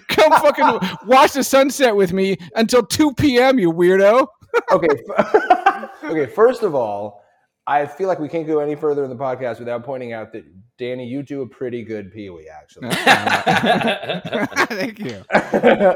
[0.08, 3.58] come fucking watch the sunset with me until two p.m.
[3.58, 4.26] You weirdo.
[4.70, 4.88] okay.
[6.04, 6.26] okay.
[6.26, 7.22] First of all,
[7.66, 10.44] I feel like we can't go any further in the podcast without pointing out that
[10.78, 12.90] Danny, you do a pretty good Pee Wee, actually.
[14.66, 15.24] Thank you.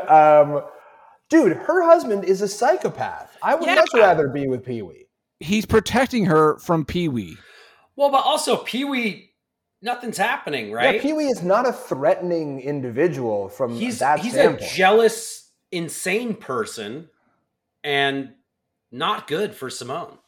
[0.09, 0.63] um,
[1.29, 3.37] dude, her husband is a psychopath.
[3.43, 3.75] I would Yeah.
[3.77, 5.07] much rather be with Pee Wee.
[5.41, 7.37] He's protecting her from Pee Wee.
[7.97, 9.28] well, but also Pee Wee,
[9.83, 10.97] nothing's happening, right?
[10.97, 14.71] Yeah, Pee Wee is not a threatening individual from he's that he's standpoint.
[14.71, 17.09] a jealous, insane person,
[17.85, 18.33] and
[18.91, 20.19] not good for Simone.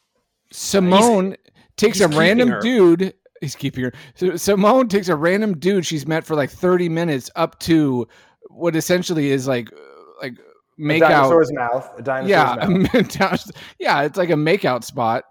[0.52, 1.36] Simone
[1.76, 2.60] takes he's a random her.
[2.60, 3.14] dude.
[3.40, 3.92] He's keeping her.
[4.16, 8.06] So Simone takes a random dude she's met for like thirty minutes up to
[8.48, 9.76] what essentially is like uh,
[10.20, 10.42] like a
[10.76, 11.10] make out.
[11.10, 11.90] dinosaur's mouth.
[11.98, 12.66] A dinosaur's Yeah,
[13.22, 13.50] mouth.
[13.78, 15.24] yeah, it's like a makeout spot,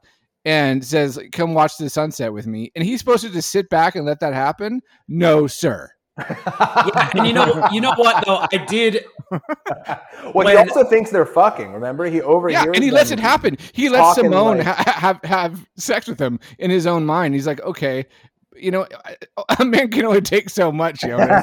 [0.45, 3.95] and says, "Come watch the sunset with me." And he's supposed to just sit back
[3.95, 4.81] and let that happen?
[5.07, 5.91] No, sir.
[6.19, 8.45] Yeah, and you know, you know what though?
[8.51, 9.05] I did.
[10.33, 11.71] well, he also thinks they're fucking.
[11.71, 12.65] Remember, he overhears.
[12.65, 13.57] Yeah, and he lets it happen.
[13.73, 17.35] He lets Simone like- ha- have have sex with him in his own mind.
[17.35, 18.05] He's like, okay,
[18.55, 18.87] you know,
[19.59, 21.03] a man can only take so much.
[21.03, 21.41] You know?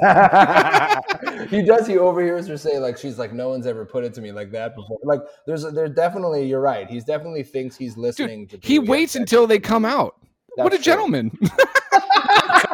[1.50, 1.86] he does.
[1.86, 4.50] He overhears her say, like, she's like, no one's ever put it to me like
[4.52, 4.98] that before.
[5.04, 6.46] Like, there's, there's definitely.
[6.46, 6.88] You're right.
[6.88, 8.56] He's definitely thinks he's listening to.
[8.56, 10.16] he Pee Wee have waits sex until they come out.
[10.54, 10.84] what a true.
[10.84, 11.36] gentleman!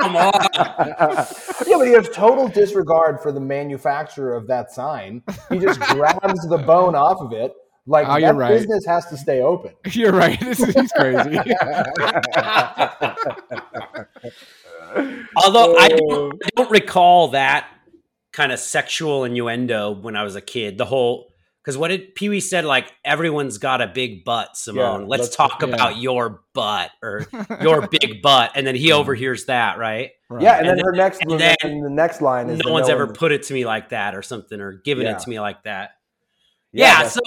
[0.01, 0.33] Come on.
[0.55, 1.27] yeah,
[1.79, 5.23] but he has total disregard for the manufacturer of that sign.
[5.49, 7.53] He just grabs the bone off of it,
[7.87, 8.51] Like Oh, that right.
[8.51, 9.73] business has to stay open.
[9.91, 10.39] You're right.
[10.41, 11.37] This is he's crazy.
[15.37, 15.97] Although I Oh.
[15.99, 17.67] don't, I don't recall that
[18.33, 20.79] kind of sexual innuendo when I was a kid.
[20.79, 21.29] The whole
[21.63, 22.65] because what did Pee Wee said?
[22.65, 25.03] Like everyone's got a big butt, Simone.
[25.03, 25.69] Yeah, let's, let's- talk yeah.
[25.69, 27.27] about your butt or
[27.63, 30.11] your big butt, and then he overhears that, right?
[30.29, 30.43] Right.
[30.43, 32.89] Yeah, and, And then her next and then the next line is No that one's
[32.89, 35.17] ever one- put it to me like that or something, or given Yeah.
[35.17, 35.91] it to me like that.
[36.73, 37.21] Yeah, Yeah, so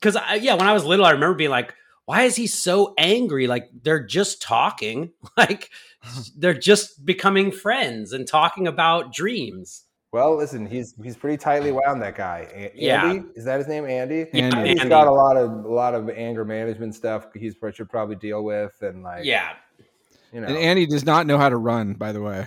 [0.00, 1.74] because I yeah, when I was little, I remember being like,
[2.06, 3.46] "Why is he so angry?
[3.46, 5.70] Like they're just talking, like
[6.36, 12.02] they're just becoming friends and talking about dreams." Well, listen, he's he's pretty tightly wound.
[12.02, 13.10] That guy, A- Yeah.
[13.10, 13.84] Andy, is that his name?
[13.84, 14.26] Andy.
[14.32, 14.70] Andy.
[14.70, 17.26] He's got a lot of a lot of anger management stuff.
[17.34, 19.52] He's should probably deal with, and like, Yeah,
[20.32, 22.46] you know, And Andy does not know how to run, by the way.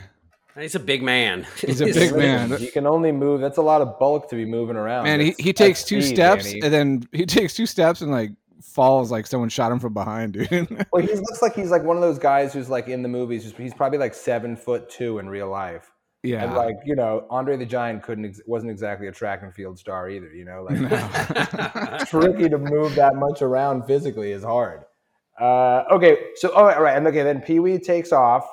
[0.59, 1.45] He's a big man.
[1.57, 2.51] He's a big man.
[2.57, 3.41] He can only move.
[3.41, 5.05] That's a lot of bulk to be moving around.
[5.05, 6.61] Man, he, That's- he that's takes two speed, steps Danny.
[6.61, 10.33] and then he takes two steps and like falls like someone shot him from behind,
[10.33, 10.49] dude.
[10.91, 13.43] Well, he looks like he's like one of those guys who's like in the movies.
[13.43, 15.91] He's, he's probably like seven foot two in real life.
[16.23, 16.43] yeah.
[16.43, 19.77] And like you know, Andre the Giant couldn't ex- wasn't exactly a track and field
[19.79, 20.31] star either.
[20.33, 24.83] You know, like tricky to move that much around physically is hard.
[25.39, 28.47] Uh, okay, so oh, all right, and okay, then Pee Wee takes off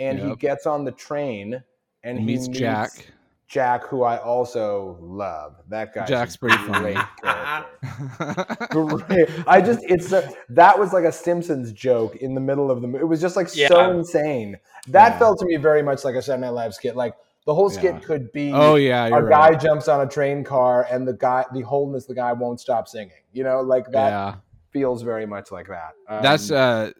[0.00, 1.62] and he gets on the train
[2.02, 3.12] and he meets Jack.
[3.48, 5.56] Jack, who I also love.
[5.68, 6.06] That guy.
[6.06, 6.94] Jack's pretty funny.
[8.70, 9.28] Great.
[9.46, 12.86] I just it's a, that was like a Simpsons joke in the middle of the
[12.86, 13.02] movie.
[13.02, 14.56] It was just like so insane.
[14.86, 15.18] That Yeah.
[15.18, 16.94] felt to me very much like a Saturday Night Live skit.
[16.94, 18.00] Like the whole skit Yeah.
[18.00, 19.60] could be oh yeah, a you're guy right.
[19.60, 22.86] jumps on a train car and the guy the whole is the guy won't stop
[22.86, 23.10] singing.
[23.32, 24.34] You know, like that yeah.
[24.70, 25.94] feels very much like that.
[26.08, 26.92] Um, That's uh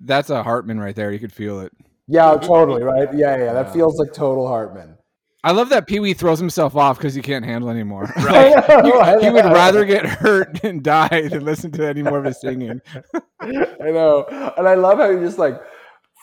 [0.00, 1.12] that's a Hartman right there.
[1.12, 1.72] You could feel it.
[2.08, 2.46] Yeah, mm-hmm.
[2.46, 3.08] totally right.
[3.14, 4.96] Yeah, yeah, that feels like total Hartman.
[5.44, 8.12] I love that Pee Wee throws himself off because he can't handle anymore.
[8.16, 9.22] Right.
[9.22, 12.80] he would rather get hurt and die than listen to any more of his singing.
[13.40, 14.24] I know,
[14.56, 15.60] and I love how he just like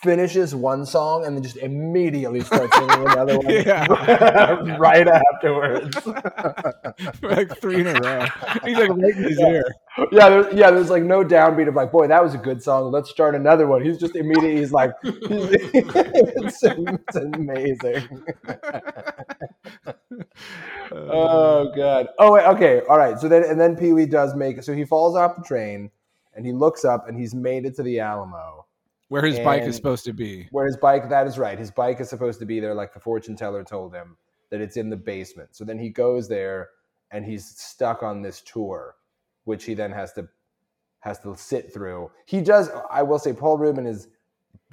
[0.05, 3.85] finishes one song and then just immediately starts singing another one Yeah.
[4.77, 5.97] right afterwards.
[7.21, 8.25] Like three in a row.
[8.63, 9.65] He's like right in his ear.
[10.11, 10.71] yeah, there's, yeah.
[10.71, 12.91] There's like no downbeat of like, boy, that was a good song.
[12.91, 13.83] Let's start another one.
[13.83, 14.57] He's just immediately.
[14.57, 18.23] He's like, it's, it's amazing.
[20.91, 20.97] Uh.
[21.11, 22.07] oh god.
[22.19, 22.45] Oh wait.
[22.45, 22.81] Okay.
[22.89, 23.19] All right.
[23.19, 24.61] So then, and then Pee Wee does make.
[24.63, 25.89] So he falls off the train,
[26.35, 28.64] and he looks up, and he's made it to the Alamo.
[29.09, 30.47] Where his bike is supposed to be.
[30.51, 31.57] Where his bike, that is right.
[31.59, 34.17] His bike is supposed to be there, like the fortune teller told him
[34.49, 35.55] that it's in the basement.
[35.55, 36.69] So then he goes there
[37.11, 38.95] and he's stuck on this tour,
[39.43, 40.27] which he then has to
[41.01, 42.09] has to sit through.
[42.25, 44.07] He does, I will say, Paul Reubens is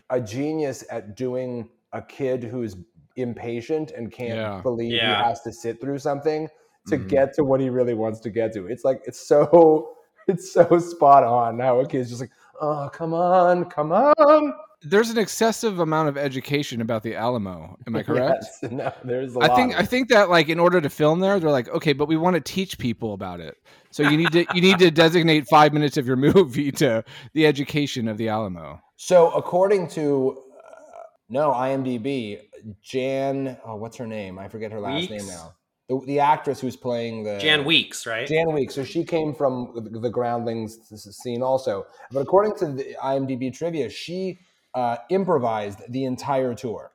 [0.08, 2.74] a genius at doing a kid who's
[3.16, 4.60] impatient and can't Yeah.
[4.62, 5.18] believe Yeah.
[5.18, 6.48] he has to sit through something
[6.86, 7.08] to Mhm.
[7.08, 8.66] get to what he really wants to get to.
[8.66, 13.14] It's like it's so it's so spot on how a kid's just like, oh come
[13.14, 14.54] on, come on.
[14.84, 17.78] There's an excessive amount of education about the Alamo.
[17.86, 18.44] Am I correct?
[18.62, 21.20] Yes, no, there's a I lot think I think that like in order to film
[21.20, 23.56] there, they're like, okay, but we want to teach people about it.
[23.90, 27.46] So you need to you need to designate five minutes of your movie to the
[27.46, 28.80] education of the Alamo.
[28.96, 32.40] So according to uh, no IMDb,
[32.82, 34.38] Jan, oh, what's her name?
[34.38, 35.24] I forget her last Weeks?
[35.24, 35.54] name now.
[35.92, 38.26] The, the actress who's playing the Jan Weeks, right?
[38.26, 38.74] Jan Weeks.
[38.74, 40.78] So she came from the, the Groundlings
[41.22, 41.86] scene also.
[42.10, 44.38] But according to the IMDb trivia, she
[44.74, 46.92] uh, improvised the entire tour.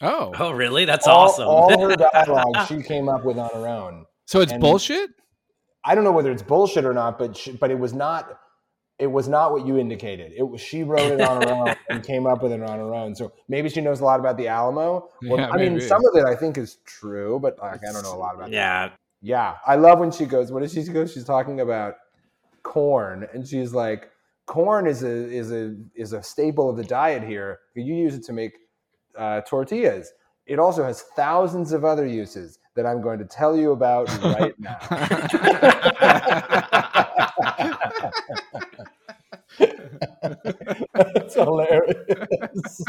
[0.00, 0.84] Oh, oh, really?
[0.84, 1.48] That's all, awesome.
[1.48, 4.06] all her dialogue she came up with on her own.
[4.26, 5.10] so it's and- bullshit.
[5.84, 8.38] I don't know whether it's bullshit or not, but she, but it was not.
[8.98, 10.32] It was not what you indicated.
[10.36, 12.94] It was she wrote it on her own and came up with it on her
[12.94, 13.14] own.
[13.14, 15.10] So maybe she knows a lot about the Alamo.
[15.22, 18.02] Well, Yeah, I mean, some of it I think is true, but like, I don't
[18.02, 18.48] know a lot about.
[18.48, 18.54] it.
[18.54, 18.90] yeah.
[19.20, 20.52] Yeah, I love when she goes.
[20.52, 21.04] What does she go?
[21.04, 21.96] She's talking about
[22.62, 24.10] corn, and she's like,
[24.46, 27.58] "Corn is a is a is a staple of the diet here.
[27.74, 28.52] You use it to make
[29.16, 30.12] uh, tortillas.
[30.46, 34.54] It also has thousands of other uses that I'm going to tell you about right
[34.60, 34.78] now."
[40.94, 41.94] That's hilarious.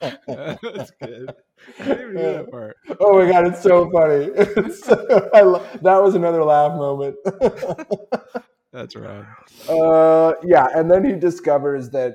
[0.00, 1.34] That's good.
[1.78, 2.76] I didn't even hear that part.
[3.00, 4.30] Oh my god, it's so funny.
[4.34, 7.16] It's so- I lo- that was another laugh moment.
[8.72, 9.24] That's right.
[9.68, 12.14] uh, yeah, and then he discovers that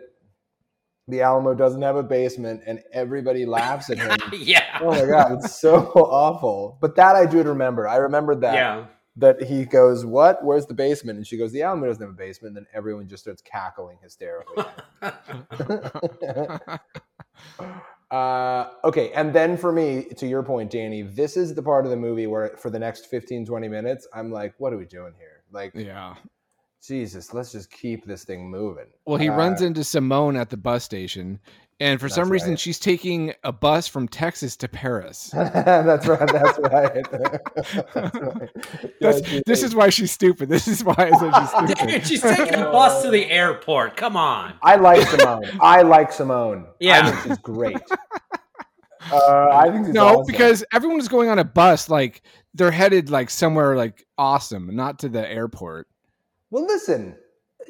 [1.07, 4.17] the Alamo doesn't have a basement, and everybody laughs at him.
[4.33, 4.77] yeah.
[4.81, 6.77] oh my god, it's so awful.
[6.81, 7.87] But that I do remember.
[7.87, 8.53] I remembered that.
[8.55, 8.85] Yeah.
[9.19, 10.43] That he goes, "What?
[10.43, 13.07] Where's the basement?" And she goes, "The Alamo doesn't have a basement." And then everyone
[13.07, 14.63] just starts cackling hysterically.
[18.11, 21.91] Uh, okay, and then for me, to your point, Danny, this is the part of
[21.91, 25.13] the movie where for the next 15, 20 minutes, I'm like, what are we doing
[25.17, 25.43] here?
[25.51, 26.15] Like, yeah.
[26.81, 28.87] Jesus, let's just keep this thing moving.
[29.05, 31.39] Well, he Uh, runs into Simone at the bus station,
[31.79, 32.59] and for That's some reason, right.
[32.59, 35.29] she's taking a bus from Texas to Paris.
[35.33, 36.31] that's right.
[36.31, 37.11] That's right.
[37.93, 38.49] That's right.
[38.99, 40.49] That's, she- this is why she's stupid.
[40.49, 41.91] This is why I said she's stupid.
[41.91, 43.95] Dude, she's taking a bus to the airport.
[43.97, 44.53] Come on.
[44.61, 45.45] I like Simone.
[45.61, 46.65] I like Simone.
[46.65, 47.11] I Yeah.
[47.11, 47.77] think she's great.
[49.11, 50.25] Uh, I think no, awesome.
[50.27, 52.21] because everyone's going on a bus like
[52.53, 55.87] they're headed like somewhere like awesome, not to the airport.
[56.51, 57.15] well, listen,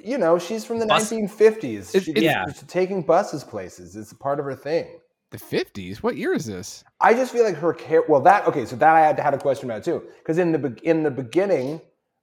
[0.04, 1.94] you know, she's from the Bus- 1950s.
[1.96, 2.46] It- She- it's- Yeah.
[2.48, 3.96] she's taking buses places.
[3.96, 5.00] It's part of her thing.
[5.32, 6.02] The fifties?
[6.02, 6.84] What year is this?
[7.00, 8.04] I just feel like her care.
[8.08, 8.66] Well, that okay.
[8.66, 11.04] So that I had to had a question about too, because in the be- in
[11.04, 11.82] the beginning,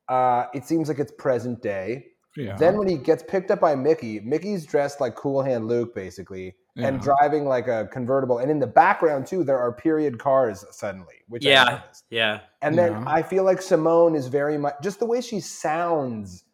[0.09, 2.07] uh, it seems like it's present day.
[2.37, 2.57] Yeah.
[2.57, 6.55] Then when he gets picked up by Mickey, Mickey's dressed like Cool Hand Luke, basically,
[6.77, 8.39] and driving like a convertible.
[8.39, 11.65] And in the background too, there are period cars suddenly, which Yeah.
[11.65, 12.05] noticed.
[12.11, 12.41] Yeah.
[12.61, 13.05] And then Yeah.
[13.07, 16.45] I feel like Simone is very much just the way she sounds.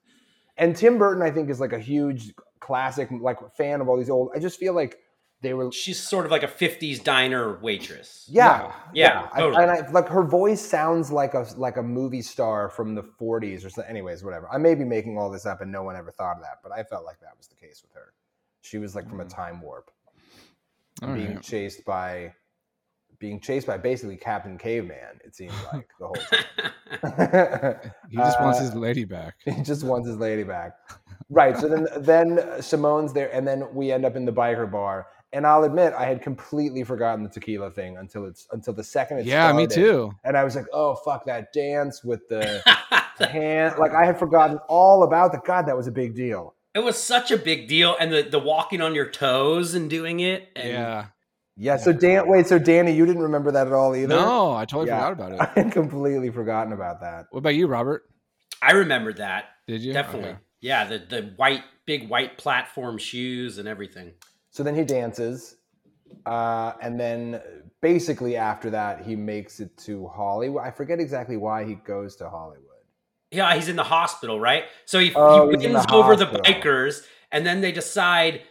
[0.62, 4.08] And Tim Burton, I think, is like a huge classic, like fan of all these
[4.08, 4.30] old.
[4.34, 4.98] I just feel like
[5.40, 8.28] they were She's sort of like a 50s diner waitress.
[8.30, 9.62] yeah, Yeah, I- totally.
[9.62, 13.66] and I, like her voice sounds like a like a movie star from the '40s
[13.66, 13.90] or something.
[13.90, 14.48] Anyways, whatever.
[14.52, 16.70] I may be making all this up, and no one ever thought of that, but
[16.70, 18.12] I felt like that was the case with her.
[18.60, 19.30] She was like from a hmm.
[19.30, 19.90] time warp.
[21.02, 21.42] All being right.
[21.42, 22.34] chased by,
[23.22, 25.20] being chased by basically Captain Caveman.
[25.24, 27.76] It seems like the whole time.
[28.10, 29.34] He just wants Uh, his lady back.
[29.46, 30.72] he just wants his lady back.
[31.30, 31.56] Right.
[31.56, 35.06] So then, then Simone's there, and then we end up in the biker bar.
[35.32, 39.18] And I'll admit, I had completely forgotten the tequila thing until it's until the second
[39.20, 40.12] it Yeah, me too.
[40.24, 42.60] And I was like, oh fuck that dance with the
[43.18, 43.76] hand.
[43.78, 46.54] Like I had forgotten all about the God, that was a big deal.
[46.74, 47.96] It was such a big deal.
[47.98, 50.48] And the, the walking on your toes and doing it.
[50.54, 51.04] And Yeah.
[51.56, 51.76] Yeah.
[51.76, 52.46] So Dan, wait.
[52.46, 54.08] So Danny, you didn't remember that at all either?
[54.08, 55.08] No, I totally Yeah.
[55.08, 55.50] forgot about I it.
[55.64, 57.26] had completely forgotten about that.
[57.30, 58.04] What about you, Robert?
[58.62, 59.46] I remembered that.
[59.66, 59.92] Did you?
[59.92, 60.30] Definitely.
[60.30, 60.38] Okay.
[60.60, 60.84] Yeah.
[60.84, 64.12] The, the white, big white platform shoes and everything.
[64.50, 65.56] So then he dances,
[66.26, 67.40] uh, and then
[67.80, 70.62] basically after that he makes it to Hollywood.
[70.62, 72.66] I forget exactly why he goes to Hollywood.
[73.30, 74.64] Yeah, he's in the hospital, right?
[74.84, 78.42] So he, Oh, he wins the over the bikers, and then they decide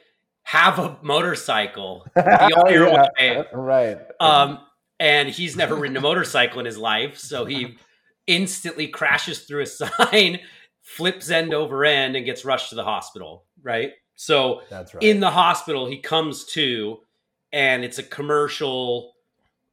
[0.52, 2.06] have a motorcycle.
[2.18, 3.98] Yeah, right.
[4.20, 4.60] Um,
[5.00, 7.78] and he's never ridden a motorcycle in his life, so he
[8.28, 10.40] instantly crashes through a sign,
[10.82, 13.46] flips end over end, and gets rushed to the hospital.
[13.64, 13.94] Right.
[14.16, 15.02] So That's right.
[15.02, 17.00] in the hospital, he comes to,
[17.54, 19.14] and it's a commercial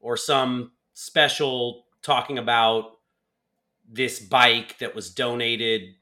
[0.01, 2.99] or some special talking about
[3.91, 5.95] this bike that was donated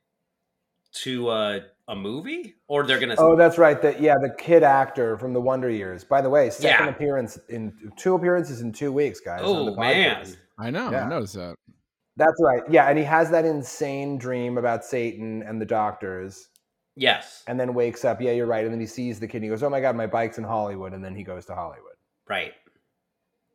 [1.02, 3.14] to a, a movie, or they're gonna.
[3.18, 3.80] Oh, that's right.
[3.80, 6.02] That yeah, the kid actor from the Wonder Years.
[6.04, 6.90] By the way, second Yeah.
[6.92, 9.42] appearance in two appearances in two weeks, guys.
[9.42, 10.36] on the oh man, podcast.
[10.58, 10.90] I know.
[10.90, 11.04] Yeah.
[11.04, 11.54] I noticed that.
[12.16, 12.62] That's right.
[12.70, 16.48] Yeah, and he has that insane dream about Satan and the doctors,
[16.96, 18.20] yes, and then wakes up.
[18.20, 18.64] Yeah, you're right.
[18.64, 19.36] And then he sees the kid.
[19.38, 21.54] and He goes, "Oh my god, my bike's in Hollywood," and then he goes to
[21.54, 21.92] Hollywood.
[22.28, 22.52] right.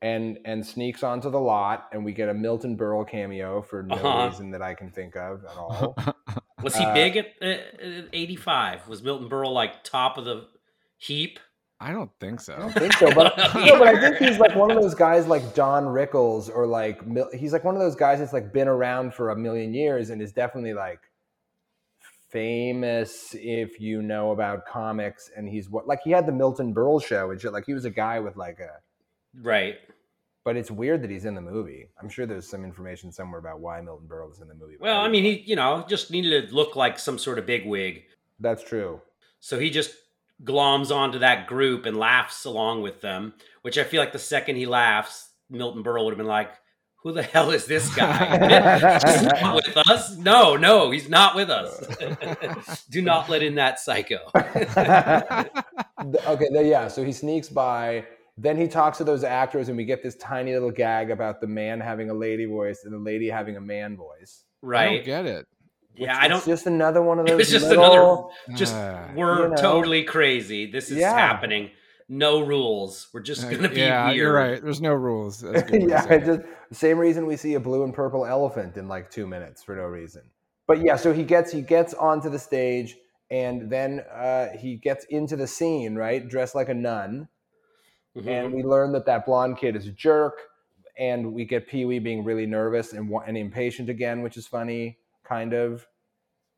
[0.04, 3.96] and and sneaks onto the lot, and we get a Milton Berle cameo for no
[3.96, 4.28] Uh-huh.
[4.30, 5.96] reason that I can think of at all.
[6.64, 8.88] Was he Uh, big at, at, at 85?
[8.88, 10.48] Was Milton Berle like top of the
[10.98, 11.40] heap?
[11.80, 12.54] I don't think so.
[12.54, 15.26] I don't think so, but no, but I think he's like one of those guys
[15.26, 17.02] like Don Rickles or like
[17.34, 20.22] he's like one of those guys that's like been around for a million years and
[20.22, 21.00] is definitely like
[22.30, 27.04] famous if you know about comics and he's what like he had the Milton Berle
[27.04, 28.80] show and shit like he was a guy with like a
[29.42, 29.76] Right.
[30.44, 31.88] But it's weird that he's in the movie.
[32.02, 34.76] I'm sure there's some information somewhere about why Milton Berle is in the movie.
[34.80, 38.04] Well, I mean, he you know just needed to look like some sort of bigwig,
[38.40, 39.02] that's true.
[39.40, 39.94] so he just
[40.44, 43.34] gloms onto that group and laughs along with them.
[43.62, 46.52] Which I feel like the second he laughs, Milton Berle would have been like,
[47.04, 48.98] "Who the hell is this guy?
[49.06, 50.18] he's not with us?
[50.18, 52.84] No, no, he's not with us.
[52.90, 55.48] Do not let in that psycho." okay,
[56.70, 56.88] yeah.
[56.88, 58.06] So he sneaks by.
[58.42, 61.48] Then he talks to those actors, and we get this tiny little gag about the
[61.48, 64.46] man having a lady voice and the lady having a man voice.
[64.64, 64.82] Right?
[64.82, 64.96] I right?
[64.98, 65.48] don't get it.
[65.96, 66.38] Yeah, I don't.
[66.38, 67.38] It's just another one of It those.
[67.40, 68.58] was just little, another.
[68.58, 69.12] Just Ah.
[69.16, 69.56] we're You know.
[69.56, 70.72] totally crazy.
[70.72, 71.14] This is Yeah.
[71.14, 71.70] happening.
[72.10, 73.10] No rules.
[73.14, 74.18] We're just Uh, gonna be yeah, weird.
[74.18, 74.62] you're right.
[74.64, 75.42] There's no rules.
[75.42, 76.26] That's a good yeah, say it it.
[76.26, 79.76] just same reason we see a blue and purple elephant in like two minutes for
[79.76, 80.24] no reason.
[80.68, 82.98] But yeah, so he gets he gets onto the stage,
[83.30, 87.28] and then uh, he gets into the scene, right, dressed like a nun.
[88.18, 88.28] Mhm.
[88.28, 90.40] and we learn that that blonde kid is a jerk
[90.98, 95.54] and we get pee-wee being really nervous and, and impatient again which is funny kind
[95.54, 95.88] of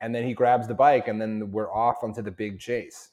[0.01, 3.09] and then he grabs the bike and then we're off onto the big chase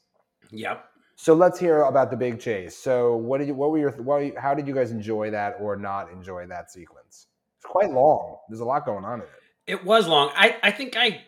[0.51, 0.84] Yep.
[1.16, 4.34] so let's hear about the big chase so what did you what were your what,
[4.36, 7.26] how did you guys enjoy that or not enjoy that sequence
[7.59, 9.30] it's quite long there's a lot going on in it
[9.66, 10.30] It was long.
[10.34, 11.20] I I think I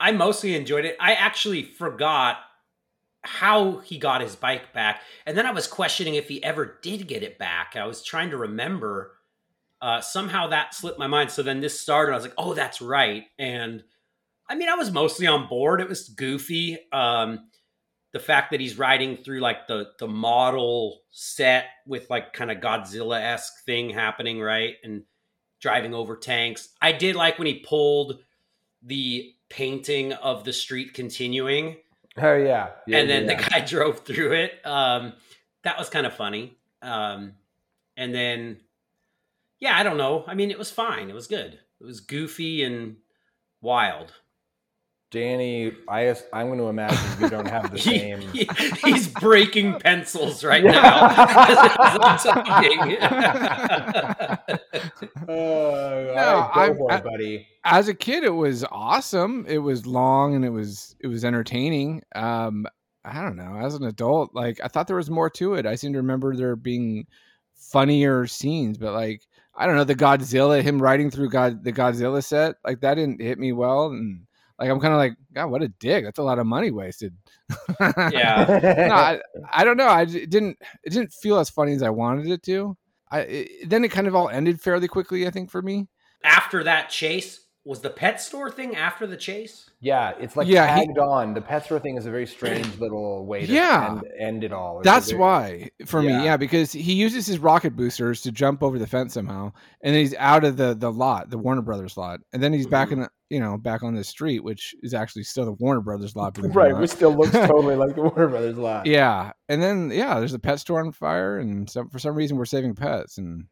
[0.00, 0.96] I mostly enjoyed it.
[1.00, 2.38] I actually forgot
[3.24, 7.08] how he got his bike back, and then I was questioning if he ever did
[7.08, 7.74] get it back.
[7.76, 9.12] I was trying to remember.
[9.82, 11.30] Uh, somehow that slipped my mind.
[11.30, 12.12] So then this started.
[12.12, 13.82] I was like, "Oh, that's right." And
[14.48, 15.80] I mean, I was mostly on board.
[15.80, 16.78] It was goofy.
[16.92, 17.48] Um,
[18.12, 22.58] the fact that he's riding through like the the model set with like kind of
[22.58, 24.74] Godzilla esque thing happening, right?
[24.84, 25.02] And
[25.60, 26.68] driving over tanks.
[26.80, 28.20] I did like when he pulled
[28.82, 31.76] the painting of the street continuing.
[32.16, 33.36] Oh yeah, yeah and then yeah.
[33.36, 34.64] the guy drove through it.
[34.64, 35.14] Um,
[35.62, 36.56] that was kind of funny.
[36.82, 37.32] Um,
[37.96, 38.58] and then,
[39.58, 40.24] yeah, I don't know.
[40.26, 41.08] I mean, it was fine.
[41.10, 41.58] It was good.
[41.80, 42.96] It was goofy and
[43.60, 44.12] wild.
[45.14, 48.20] Danny, I, I'm going to imagine you don't have the He- same.
[48.32, 48.48] he-
[48.84, 50.72] he's breaking pencils right Yeah.
[50.72, 50.98] now.
[55.26, 57.46] Uh, No, right, go I'm- for it, I- buddy.
[57.64, 59.46] As a kid, it was awesome.
[59.48, 62.02] It was long and it was it was entertaining.
[62.14, 62.66] Um,
[63.06, 63.56] I don't know.
[63.56, 65.64] As an adult, like I thought there was more to it.
[65.64, 67.06] I seem to remember there being
[67.54, 69.22] funnier scenes, but like
[69.54, 73.22] I don't know the Godzilla, him riding through God the Godzilla set, like that didn't
[73.22, 74.26] hit me well, and
[74.58, 76.04] like I'm kind of like, God, what a dick!
[76.04, 77.14] That's a lot of money wasted.
[77.80, 78.60] yeah.
[78.88, 79.20] no, I,
[79.52, 79.86] I don't know.
[79.86, 82.76] I it didn't it didn't feel as funny as I wanted it to.
[83.10, 85.26] I it, then it kind of all ended fairly quickly.
[85.26, 85.88] I think for me.
[86.22, 89.70] After that chase, was the pet store thing after the chase?
[89.80, 91.32] Yeah, it's like Yeah, he- tagged on.
[91.32, 93.92] The pet store thing is a very strange little way to Yeah.
[93.92, 94.80] end, end it all.
[94.80, 96.18] It's That's very- why for Yeah.
[96.18, 99.94] me, yeah, because he uses his rocket boosters to jump over the fence somehow, and
[99.94, 102.88] then he's out of the the lot, the Warner Brothers lot, and then he's back
[102.88, 102.94] mm-hmm.
[102.94, 106.14] in the you know back on the street, which is actually still the Warner Brothers
[106.14, 106.34] lot.
[106.34, 108.84] believe it or Right, which still looks totally like the Warner Brothers lot.
[108.86, 112.36] yeah, and then yeah, there's a pet store on fire, and some, for some reason
[112.36, 113.46] we're saving pets, and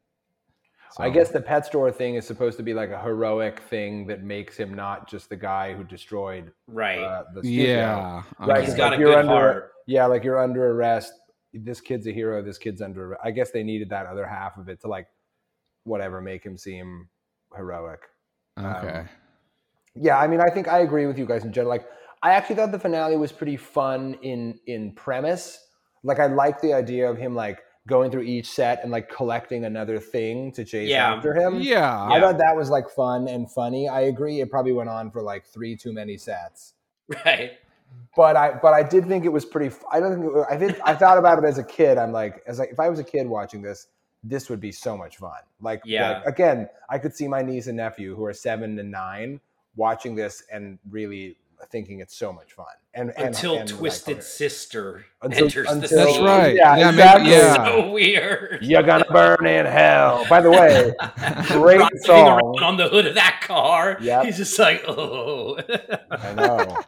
[0.98, 4.22] I guess the pet store thing is supposed to be like a heroic thing that
[4.22, 6.98] makes him not just the guy who destroyed Right.
[6.98, 7.64] uh, the studio.
[7.66, 8.60] yeah, Right, okay.
[8.60, 9.72] He's 'cause, got like, a you're good under, heart.
[9.86, 11.12] Yeah, like you're under arrest.
[11.54, 12.42] This kid's a hero.
[12.42, 13.06] This kid's under.
[13.12, 13.20] arrest.
[13.24, 15.06] I guess they needed that other half of it to like,
[15.84, 17.08] whatever, make him seem
[17.56, 18.00] heroic.
[18.58, 18.98] okay.
[19.00, 19.08] um,
[19.94, 21.70] Yeah, I mean, I think I agree with you guys in general.
[21.70, 21.86] Like,
[22.22, 25.58] I actually thought the finale was pretty fun in in premise.
[26.04, 29.64] Like, I like the idea of him like going through each set and like collecting
[29.64, 31.14] another thing to chase Yeah.
[31.14, 31.60] after him.
[31.60, 33.88] yeah, I thought that was like fun and funny.
[33.88, 34.40] I agree.
[34.40, 36.74] It probably went on for like three too many sets.
[37.24, 37.52] Right.
[38.16, 39.74] But I, but I did think it was pretty.
[39.90, 40.32] I don't think.
[40.36, 41.98] It, I think I thought about it as a kid.
[41.98, 43.88] I'm like, as like, if I was a kid watching this,
[44.24, 45.40] this would be so much fun.
[45.60, 46.18] Like, Yeah.
[46.20, 49.40] like, again, I could see my niece and nephew who are seven and nine
[49.76, 51.36] watching this and really
[51.70, 52.66] thinking it's so much fun.
[52.94, 54.22] And, and Until and, like, Twisted okay.
[54.22, 56.24] Sister Until- enters the until- That's scene.
[56.24, 56.54] right.
[56.54, 57.30] Yeah, Yeah, exactly.
[57.30, 57.64] yeah.
[57.66, 58.58] So weird.
[58.62, 60.26] You're gonna burn in hell.
[60.28, 60.92] By the way,
[61.48, 62.58] great Driving song.
[62.62, 63.96] on the hood of that car.
[64.00, 64.24] Yep.
[64.26, 65.58] He's just like, oh.
[66.10, 66.78] I know.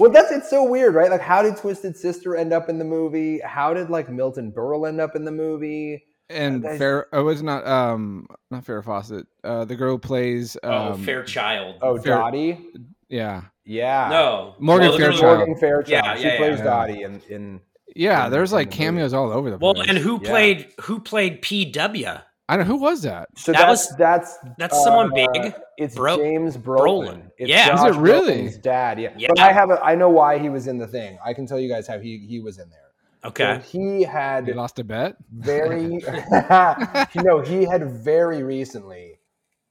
[0.00, 1.10] Well, that's it's so weird, right?
[1.10, 3.40] Like, how did Twisted Sister end up in the movie?
[3.44, 6.04] How did like Milton Berle end up in the movie?
[6.30, 7.06] and They- Fair.
[7.12, 9.26] Oh, it's not um not Farrah Fawcett.
[9.44, 11.76] Uh, the girl plays um, oh, Fairchild.
[11.80, 12.66] Oh, Fair- Dottie.
[13.14, 14.08] Yeah, Yeah.
[14.10, 14.54] no.
[14.58, 15.38] Morgan Well, Fairchild.
[15.38, 15.88] Morgan Fairchild.
[16.04, 16.64] Yeah, she yeah, plays yeah.
[16.64, 17.60] Dottie in in.
[17.94, 18.26] yeah.
[18.26, 18.84] in- There's in like the movie.
[18.84, 19.74] cameos all over the place.
[19.76, 20.30] Well, and who Yeah.
[20.30, 22.22] played who played PW?
[22.46, 23.28] I don't know who was that?
[23.36, 25.54] So That that's was- that's that's someone uh, big.
[25.78, 26.84] It's Bro- James Brolin.
[27.06, 27.30] Brolin.
[27.38, 27.74] It's Yeah.
[27.74, 28.42] Is it really?
[28.44, 29.00] Brolin's dad.
[29.00, 29.14] Yeah.
[29.16, 29.28] Yeah.
[29.28, 31.18] But I have a, I know why he was in the thing.
[31.24, 32.80] I can tell you guys how he he was in there.
[33.24, 33.54] Okay.
[33.54, 35.16] So he had He lost a bet.
[35.32, 35.84] very
[37.14, 39.18] you know he had very recently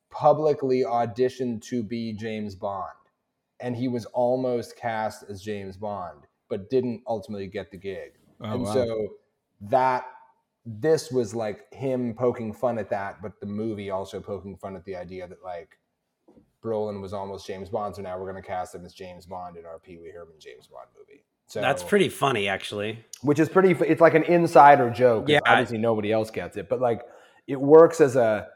[0.10, 2.86] publicly auditioned to be james bond
[3.64, 8.12] and he was almost cast as james bond but didn't ultimately get the gig
[8.42, 8.74] Oh, and wow.
[8.74, 9.08] so
[9.62, 10.04] that
[10.66, 14.84] this was like him poking fun at that but the movie also poking fun at
[14.86, 15.80] the idea that like
[16.64, 19.58] brolin was almost james bond so now we're going to cast him as james bond
[19.58, 23.04] in our pee-wee herman james bond movie so That's pretty funny, actually.
[23.22, 23.72] which is pretty.
[23.86, 25.26] It's like an insider joke.
[25.28, 25.40] Yeah.
[25.46, 27.02] obviously nobody else gets it, but like
[27.48, 28.48] it works as a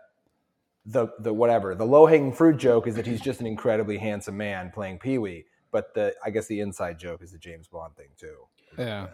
[0.87, 4.37] the the whatever the low hanging fruit joke is that he's just an incredibly handsome
[4.37, 7.95] man playing Pee Wee, but the I guess the inside joke is the James Bond
[7.95, 8.37] thing too.
[8.77, 9.07] Yeah.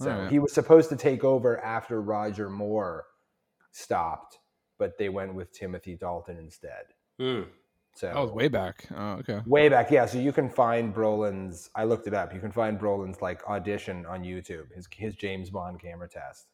[0.00, 0.30] So Alright.
[0.30, 3.06] he was supposed to take over after Roger Moore
[3.72, 4.38] stopped,
[4.78, 6.84] but they went with Timothy Dalton instead.
[7.18, 7.42] Hmm.
[7.94, 8.86] So That was way back.
[8.96, 9.40] Oh, okay.
[9.44, 10.06] way back, yeah.
[10.06, 11.68] So you can find Brolin's.
[11.74, 12.32] I looked it up.
[12.32, 14.72] You can find Brolin's like audition on YouTube.
[14.72, 16.46] His his James Bond camera test.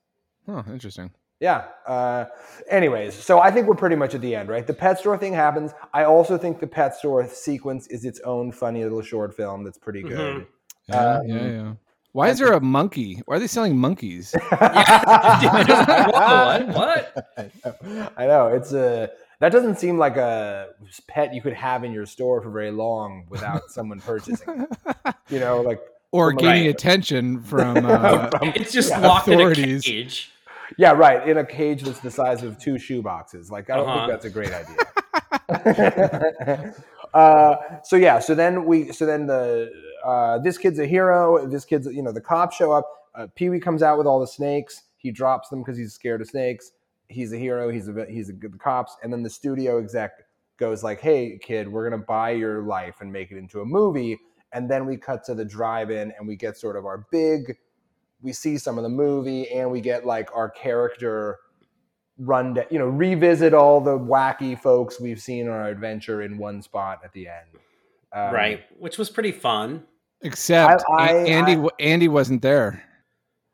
[0.49, 1.11] Oh, interesting.
[1.41, 1.65] Yeah.
[1.87, 2.27] Uh,
[2.71, 4.67] anyways, so I think we're pretty much at the end, right?
[4.67, 5.73] The pet store thing happens.
[5.93, 9.77] I also think the pet store sequence is its own funny little short film that's
[9.79, 10.47] pretty good.
[10.89, 11.73] Yeah, Um, yeah, yeah.
[12.13, 13.21] Why is there a monkey?
[13.27, 14.33] Why are they selling monkeys?
[14.51, 16.69] Whoa, what?
[16.69, 17.27] what?
[18.17, 19.11] I know it's a.
[19.41, 20.69] That doesn't seem like a
[21.09, 25.15] pet you could have in your store for very long without someone purchasing it.
[25.29, 25.81] You know, like
[26.13, 29.87] or from a- gaining attention from, uh, It's just Yeah, locked authorities.
[29.87, 30.31] in a cage.
[30.79, 31.29] Yeah, right.
[31.29, 33.51] In a cage that's the size of two shoe boxes.
[33.51, 34.07] Like, I don't Uh-huh.
[34.07, 34.77] think that's a great idea.
[37.15, 39.71] uh, so yeah, so then we, so then the
[40.05, 41.47] uh, this kid's a hero.
[41.47, 42.87] This kid's, you know, the cops show up.
[43.15, 44.83] Uh, Pee Wee comes out with all the snakes.
[44.97, 46.73] He drops them because he's scared of snakes.
[47.09, 47.69] He's a hero.
[47.71, 48.97] He's a he's a good the cops.
[49.03, 50.13] And then the studio exec
[50.57, 54.19] goes like, "Hey, kid, we're gonna buy your life and make it into a movie."
[54.53, 57.57] And then we cut to the drive-in, and we get sort of our big
[58.25, 61.39] we see some of the movie and we get like our character
[62.19, 66.39] run down, you know, revisit all the wacky folks we've seen on our adventure in
[66.39, 67.47] one spot at the end.
[68.13, 68.63] Um, right.
[68.79, 69.85] Which was pretty fun.
[70.23, 72.83] except I- A- Andy I- w Andy wasn't there.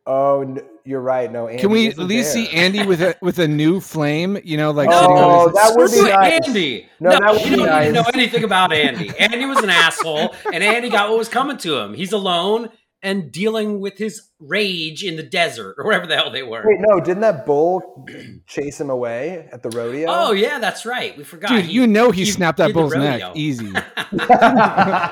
[0.06, 1.30] Oh, n- you're right.
[1.30, 2.46] No, Andy Can we at least there.
[2.46, 4.38] see Andy with a with a new flame?
[4.44, 6.46] You know, like Oh, his- that would be nice.
[6.48, 6.88] Andy.
[7.00, 7.92] No, No, that would you be don't nice.
[7.92, 9.10] know anything about Andy.
[9.18, 11.94] Andy was an asshole, and Andy got what was coming to him.
[11.94, 12.70] He's alone
[13.02, 16.62] and dealing with his rage in the desert or wherever the hell they were.
[16.66, 18.06] Wait, no, didn't that bull
[18.46, 20.06] chase him away at the rodeo?
[20.08, 21.16] Oh yeah, that's right.
[21.16, 21.48] We forgot.
[21.50, 23.72] Dude, He- you know he, he snapped that bull's neck easy.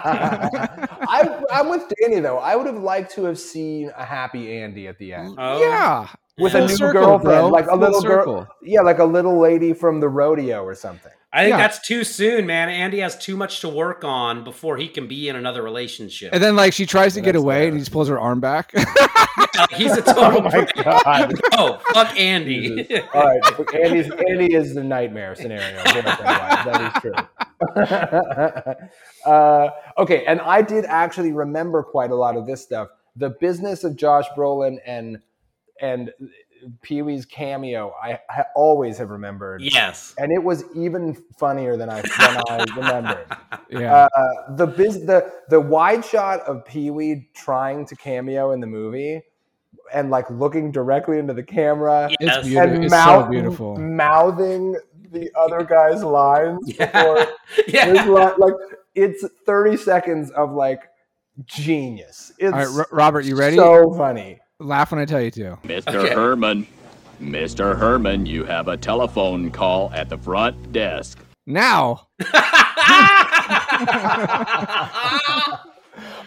[0.01, 2.39] I, I'm with Danny though.
[2.39, 5.35] I would have liked to have seen a happy Andy at the end.
[5.39, 6.09] Oh, yeah,
[6.39, 7.49] with a new circle, girlfriend, bro.
[7.49, 8.35] like a Full little circle.
[8.35, 8.57] girl.
[8.63, 11.13] Yeah, like a little lady from the rodeo or something.
[11.33, 11.59] I think Yeah.
[11.59, 12.71] that's too soon, man.
[12.71, 16.33] Andy has too much to work on before he can be in another relationship.
[16.33, 17.65] And then like she tries to get That's away fair.
[17.69, 18.73] and he just pulls her arm back.
[19.73, 20.39] He's a total.
[20.39, 21.35] Oh my god!
[21.55, 22.85] oh, fuck Andy.
[22.87, 23.05] Jesus.
[23.13, 25.77] All right, Andy's, Andy is the nightmare scenario.
[25.85, 26.65] boyfriend-wise.
[26.65, 27.15] That is true.
[29.33, 32.89] uh, okay, and I did actually remember quite a lot of this stuff.
[33.17, 35.19] The business of Josh Brolin and
[35.81, 36.13] and
[36.83, 39.63] Pee Wee's cameo, I, I always have remembered.
[39.63, 40.15] yes.
[40.19, 43.27] and it was even funnier than I than I remembered.
[43.71, 44.09] yeah.
[44.17, 48.67] Uh, the biz, the the wide shot of Pee Wee trying to cameo in the
[48.67, 49.23] movie,
[49.95, 52.59] and like looking directly into the camera, it's beautiful.
[52.75, 53.77] and It's mouth- so beautiful.
[53.77, 54.77] mouthing
[55.13, 56.87] the other guy's lines Yeah.
[57.15, 57.27] before
[57.69, 58.05] yeah.
[58.05, 58.55] li- like
[58.97, 60.83] it's thirty seconds of like
[61.47, 62.33] genius.
[62.39, 63.57] It's All right, Ro- Robert, you ready?
[63.57, 64.41] So funny.
[64.61, 65.57] Laugh when I tell you to.
[65.63, 65.95] Mr.
[65.95, 66.13] Okay.
[66.15, 66.67] Herman.
[67.21, 67.77] Mr.
[67.79, 71.19] Herman, you have a telephone call at the front desk.
[71.47, 72.09] Now,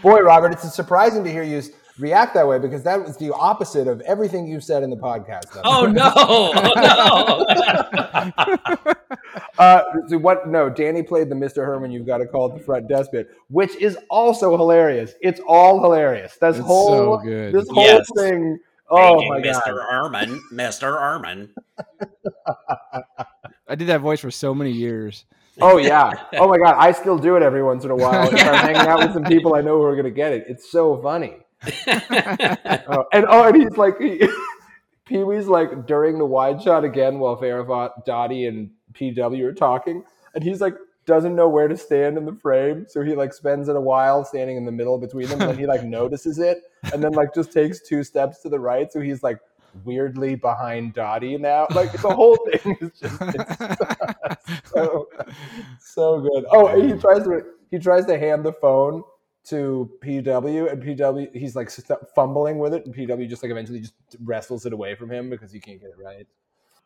[0.02, 1.70] Boy, Robert, it's surprising to hear you s-
[2.02, 5.46] react that way because that was the opposite of everything you said in the podcast.
[5.64, 6.12] oh no!
[7.14, 7.46] Oh
[8.86, 8.94] no!
[9.58, 10.48] Uh, so what?
[10.48, 11.58] No, Danny played the Mr.
[11.66, 11.92] Herman.
[11.92, 15.14] You've got to call it the front desk bit, which is also hilarious.
[15.22, 16.38] It's all hilarious.
[16.42, 17.54] This It's whole so good.
[17.54, 18.08] this whole Yes.
[18.18, 18.60] thing.
[18.90, 19.66] Oh Thank you, my Mr.
[19.78, 19.94] god!
[19.94, 21.00] Erman, Mr.
[21.00, 21.54] Herman.
[23.68, 25.26] I did that voice for so many years.
[25.62, 26.12] Oh yeah!
[26.34, 26.76] Oh my god!
[26.78, 29.24] I still do it every once in a while if I'm hanging out with some
[29.24, 30.46] people I know who are going to get it.
[30.48, 31.36] It's so funny.
[32.88, 34.28] Oh, and oh, and he's like, he,
[35.06, 40.04] Pee Wee's like during the wide shot again while Farrah Dottie and PW are talking,
[40.34, 43.70] and he's like doesn't know where to stand in the frame, so he like spends
[43.70, 46.64] it a while standing in the middle between them, and then he like notices it,
[46.94, 49.40] and then like just takes two steps to the right, so he's like
[49.84, 51.68] weirdly behind Dottie now.
[51.72, 55.08] Like the whole thing is just it's so
[55.80, 56.46] so good.
[56.52, 59.04] Oh, and he tries to he tries to hand the phone
[59.46, 61.72] to PW, and PW he's like
[62.16, 65.52] fumbling with it, and PW just like eventually just wrestles it away from him because
[65.52, 66.28] he can't get it right.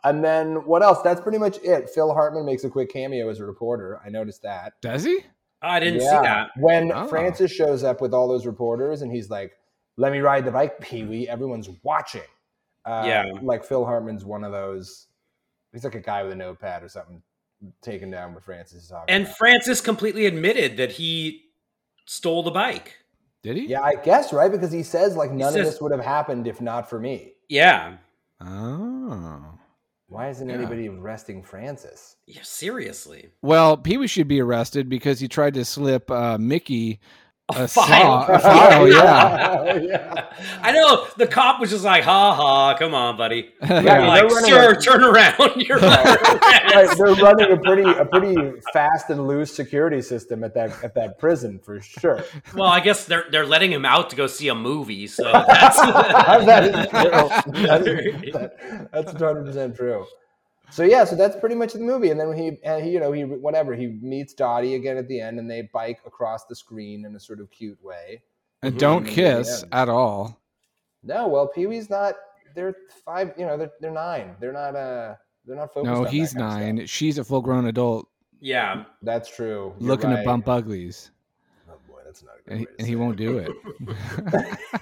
[0.03, 1.01] And then what else?
[1.01, 1.89] That's pretty much it.
[1.89, 3.99] Phil Hartman makes a quick cameo as a reporter.
[4.05, 4.73] I noticed that.
[4.81, 5.17] Does he?
[5.61, 6.09] Oh, I didn't Yeah.
[6.09, 6.49] see that.
[6.57, 7.07] When Oh.
[7.07, 9.57] Francis shows up with all those reporters, and he's like,
[9.97, 11.27] "Let me ride the bike, Pee Wee.
[11.27, 12.21] Everyone's watching."
[12.85, 13.31] Uh, Yeah.
[13.41, 15.07] like Phil Hartman's one of those.
[15.73, 17.23] He's like a guy with a notepad or something,
[17.81, 19.13] taking down what Francis is talking.
[19.13, 19.37] And about.
[19.37, 21.44] Francis completely admitted that he
[22.05, 22.93] stole the bike.
[23.43, 23.67] Did he?
[23.67, 26.47] Yeah, I guess right because he says like none says- of this would have happened
[26.47, 27.33] if not for me.
[27.49, 27.97] Yeah.
[28.41, 29.41] Oh.
[30.07, 30.55] Why isn't Yeah.
[30.55, 32.15] anybody arresting Francis?
[32.27, 33.29] Yeah, seriously.
[33.41, 36.99] Well, Pee Wee should be arrested because he tried to slip uh, Mickey
[37.55, 38.25] a, file.
[38.25, 38.25] saw.
[38.33, 39.75] A file, yeah.
[39.75, 40.25] yeah.
[40.63, 43.51] I know the cop was just like, ha ha, come on, buddy.
[43.61, 45.61] Yeah, I'm they're like, running sir, a- turn around.
[45.61, 50.55] You're under Right, they're running a pretty a pretty fast and loose security system at
[50.55, 52.23] that at that prison for sure.
[52.55, 55.79] Well, I guess they're they're letting him out to go see a movie, so that's
[55.79, 57.61] that is true.
[57.67, 60.05] That is, that, that's 100 percent true.
[60.71, 62.09] So yeah, so that's pretty much the movie.
[62.11, 65.19] And then he, and he, you know, he whatever he meets Dottie again at the
[65.21, 68.21] end, and they bike across the screen in a sort of cute way.
[68.61, 69.09] And don't Mhm.
[69.09, 69.81] kiss Yeah.
[69.83, 70.41] at all.
[71.03, 72.15] No, well, Pee Wee's not.
[72.55, 73.33] They're five.
[73.37, 74.35] You know, they're they're nine.
[74.39, 74.75] They're not.
[74.75, 75.85] Uh, They're not focused.
[75.91, 76.59] No, on that he's kind of stuff.
[76.63, 76.85] nine.
[76.87, 78.07] She's a full grown adult
[78.39, 78.85] Yeah.
[79.03, 79.75] That's true.
[79.79, 80.17] You're looking right.
[80.21, 81.11] to bump uglies.
[82.21, 83.51] Boy, that's not a good And he, way to and he say won't do it.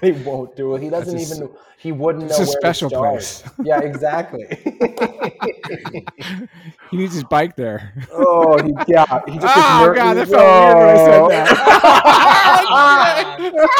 [0.00, 0.82] he won't do it.
[0.82, 1.50] He doesn't That's a even.
[1.78, 3.42] He wouldn't it's know a where special to place.
[3.64, 4.46] Yeah, exactly.
[6.90, 7.92] he needs his bike there.
[8.12, 9.20] oh, he, yeah.
[9.26, 11.48] He just Oh ner- god, that felt weird when I said that.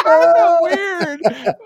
[0.07, 0.59] Oh.
[0.61, 1.21] weird.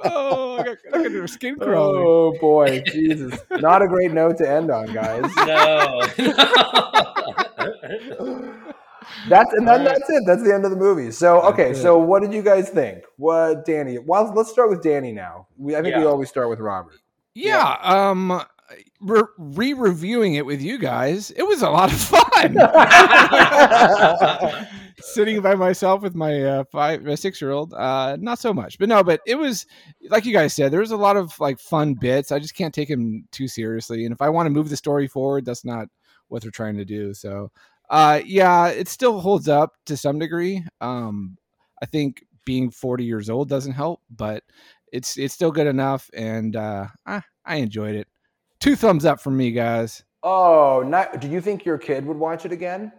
[0.06, 2.04] Oh, I got, I got a skin crawling.
[2.06, 3.40] Oh boy, Jesus!
[3.52, 5.24] Not a great note to end on, guys.
[5.46, 6.02] No.
[9.28, 10.24] That's and then that's it.
[10.26, 11.12] That's the end of the movie.
[11.12, 13.04] So okay, so what did you guys think?
[13.18, 13.98] What Danny?
[13.98, 15.48] Well, let's start with Danny now.
[15.58, 17.00] We, I think we always start with Robert.
[17.34, 18.42] Yeah, um
[19.02, 22.56] re- re-reviewing it with you guys, it was a lot of fun.
[25.02, 29.02] Sitting by myself with my uh, five, my six-year-old, uh, not so much, but no,
[29.04, 29.66] but it was
[30.10, 30.72] like you guys said.
[30.72, 32.34] There was a lot of like fun bits.
[32.34, 35.08] I just can't take him too seriously, and if I want to move the story
[35.08, 35.88] forward, that's not
[36.28, 37.14] what they're trying to do.
[37.14, 37.50] So,
[37.90, 40.64] uh, yeah, it still holds up to some degree.
[40.82, 41.38] Um,
[41.82, 44.44] I think being 40 years old doesn't help, but
[44.92, 48.08] it's it's still good enough, and uh, I, I enjoyed it.
[48.60, 50.04] Two thumbs up from me, guys.
[50.22, 52.92] Oh, not, do you think your kid would watch it again?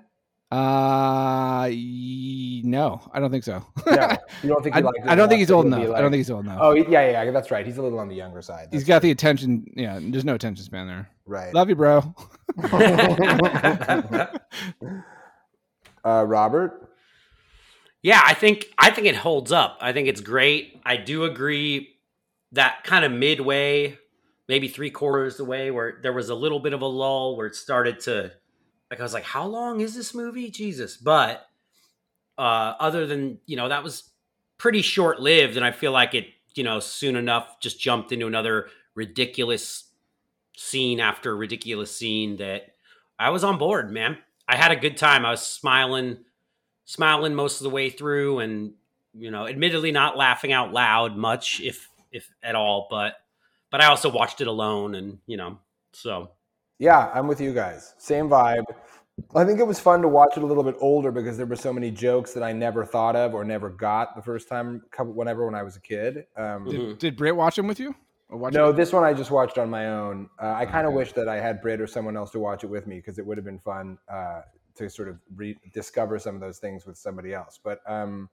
[0.50, 3.64] Uh, no, I don't think so.
[3.86, 3.92] No,
[4.42, 5.94] you don't think I, he liked it I don't think he's old he'd be enough.
[5.96, 6.58] I don't think he's old enough.
[6.60, 7.64] Oh, yeah, yeah, yeah, that's right.
[7.64, 8.68] He's a little on the younger side.
[8.72, 9.72] he's That's got the attention.
[9.76, 11.08] Yeah, there's no attention span there.
[11.24, 11.54] right.
[11.54, 11.98] Love you, bro.
[16.04, 16.88] uh, Robert.
[18.02, 19.78] Yeah, I think I think it holds up.
[19.80, 20.80] I think it's great.
[20.84, 21.96] I do agree
[22.52, 23.98] that kind of midway,
[24.48, 27.46] maybe three quarters the way, where there was a little bit of a lull where
[27.46, 28.32] it started to
[28.90, 30.50] like I was like, how long is this movie?
[30.50, 30.96] Jesus.
[30.96, 31.46] But
[32.38, 34.10] uh other than, you know, that was
[34.58, 38.26] pretty short lived, and I feel like it, you know, soon enough just jumped into
[38.26, 39.84] another ridiculous
[40.56, 42.74] scene after ridiculous scene that
[43.18, 44.18] I was on board, man.
[44.48, 45.24] I had a good time.
[45.24, 46.18] I was smiling
[46.90, 48.72] smiling most of the way through and
[49.14, 53.14] you know admittedly not laughing out loud much if if at all but
[53.70, 55.56] but i also watched it alone and you know
[55.92, 56.30] so
[56.80, 57.94] Yeah, I'm with you guys.
[57.98, 58.64] Same vibe.
[59.34, 61.54] I think it was fun to watch it a little bit older because there were
[61.54, 65.12] so many jokes that I never thought of or never got the first time, couple-
[65.12, 66.24] whenever when I was a kid.
[66.38, 67.94] Um, Did, did Britt watch him with you?
[68.30, 70.30] Watch no, this one I just watched on my own.
[70.40, 70.96] Uh, I kind of Okay.
[70.98, 73.26] wish that I had Britt or someone else to watch it with me because it
[73.26, 74.42] would have been fun uh,
[74.76, 77.58] to sort of rediscover some of those things with somebody else.
[77.62, 78.30] But um,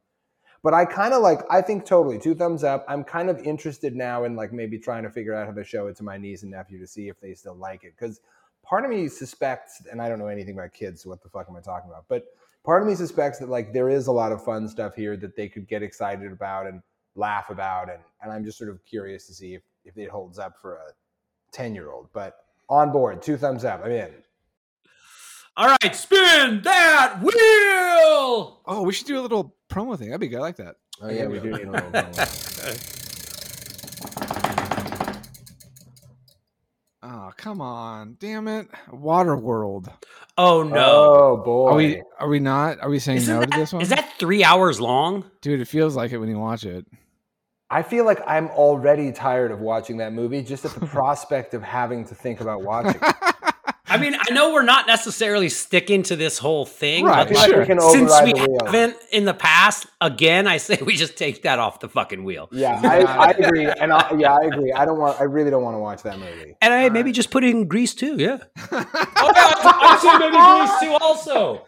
[0.63, 1.39] but I kind of like.
[1.49, 2.85] I think totally two thumbs up.
[2.87, 5.87] I'm kind of interested now in like maybe trying to figure out how to show
[5.87, 8.21] it to my niece and nephew to see if they still like it because
[8.67, 11.47] part of me suspects, and I don't know anything about kids, so what the fuck
[11.49, 12.05] am I talking about?
[12.09, 12.25] But
[12.63, 15.35] part of me suspects that like there is a lot of fun stuff here that
[15.35, 16.81] they could get excited about and
[17.15, 20.37] laugh about, and and I'm just sort of curious to see if if it holds
[20.37, 20.91] up for a
[21.51, 22.09] ten year old.
[22.13, 22.37] But
[22.69, 23.81] on board, two thumbs up.
[23.83, 24.11] I'm in.
[25.55, 30.09] all right spin that wheel Oh, we should do a little promo thing.
[30.09, 30.39] That'd be good.
[30.39, 30.75] I like that.
[31.01, 31.91] Oh yeah, we do need a little.
[31.91, 33.06] promo.
[37.27, 38.15] Oh, come on.
[38.19, 38.67] Damn it.
[38.89, 39.91] Waterworld.
[40.37, 41.67] oh no Oh boy.
[41.71, 42.79] Are we are we not?
[42.79, 43.81] Are we saying Isn't no that- to this one?
[43.81, 46.85] is that three hours long Dude, it feels like it when you watch it.
[47.69, 51.61] I feel like I'm already tired of watching that movie just at the prospect of
[51.63, 52.99] having to think about watching.
[53.97, 53.99] it.
[53.99, 57.29] i mean i know we're not necessarily sticking to this whole thing Right, I but
[57.29, 57.59] feel like Sure.
[57.61, 58.57] we can since override we the wheel.
[58.65, 62.49] haven't in the past again i say we just take that off the fucking wheel
[62.51, 64.71] Yeah, I, I agree, and I, yeah, I agree.
[64.73, 65.19] I don't want.
[65.19, 66.55] I really don't want to watch that movie.
[66.61, 68.37] and I maybe just put it in Grease two, yeah.
[68.71, 71.65] oh, yeah, I've seen maybe Grease two also.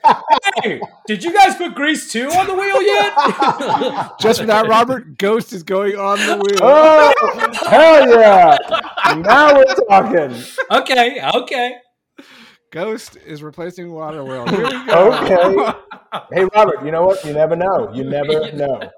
[0.63, 4.11] Hey, did you guys put Grease two on the wheel yet?
[4.19, 6.59] Just for that, Robert, Ghost is going on the wheel.
[6.61, 7.13] Oh
[7.69, 8.57] hell yeah!
[9.17, 10.36] Now we're talking.
[10.71, 11.75] okay, okay.
[12.72, 14.49] Ghost is replacing Waterworld.
[14.49, 15.13] Here we go.
[15.13, 15.80] Okay.
[16.32, 17.24] Hey Robert, you know what?
[17.24, 17.93] You never know.
[17.93, 18.89] You never know.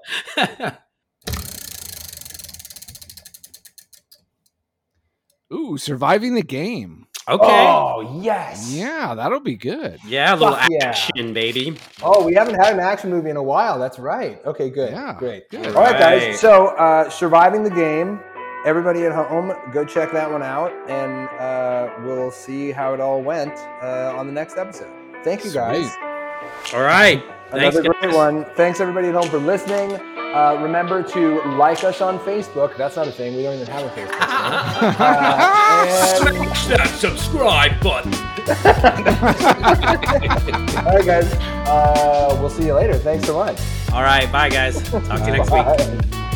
[5.52, 7.06] Ooh, surviving the game.
[7.28, 7.44] Okay.
[7.44, 8.72] Oh yes.
[8.72, 10.00] Yeah, that'll be good.
[10.06, 10.86] yeah, a little Fuck yeah.
[10.88, 11.76] action, baby.
[12.02, 13.78] Oh, we haven't had an action movie in a while.
[13.78, 14.40] That's right.
[14.44, 14.90] Okay, good.
[14.92, 15.48] Yeah, Great.
[15.50, 15.66] good.
[15.66, 16.20] All right, Right.
[16.30, 16.40] guys.
[16.40, 18.20] So, uh, surviving the game.
[18.64, 23.20] Everybody at home, go check that one out, and uh, we'll see how it all
[23.20, 23.52] went
[23.82, 24.88] uh, on the next episode.
[25.24, 25.92] Thank you, guys.
[25.92, 26.74] Sweet.
[26.74, 27.22] All right.
[27.50, 28.00] Thanks, Another guys.
[28.02, 28.44] great one.
[28.56, 29.96] Thanks everybody at home for listening.
[30.32, 32.74] Uh, remember to like us on Facebook.
[32.78, 33.36] That's not a thing.
[33.36, 34.18] We don't even have a Facebook.
[34.22, 34.94] Now.
[34.98, 38.14] Uh, and- Smash that subscribe button.
[40.86, 41.32] all right, guys.
[41.68, 42.94] Uh, we'll see you later.
[42.94, 43.58] Thanks so much.
[43.92, 44.30] All right.
[44.32, 44.82] Bye, guys.
[44.90, 45.64] Talk to you next week.
[45.64, 46.28] Bye.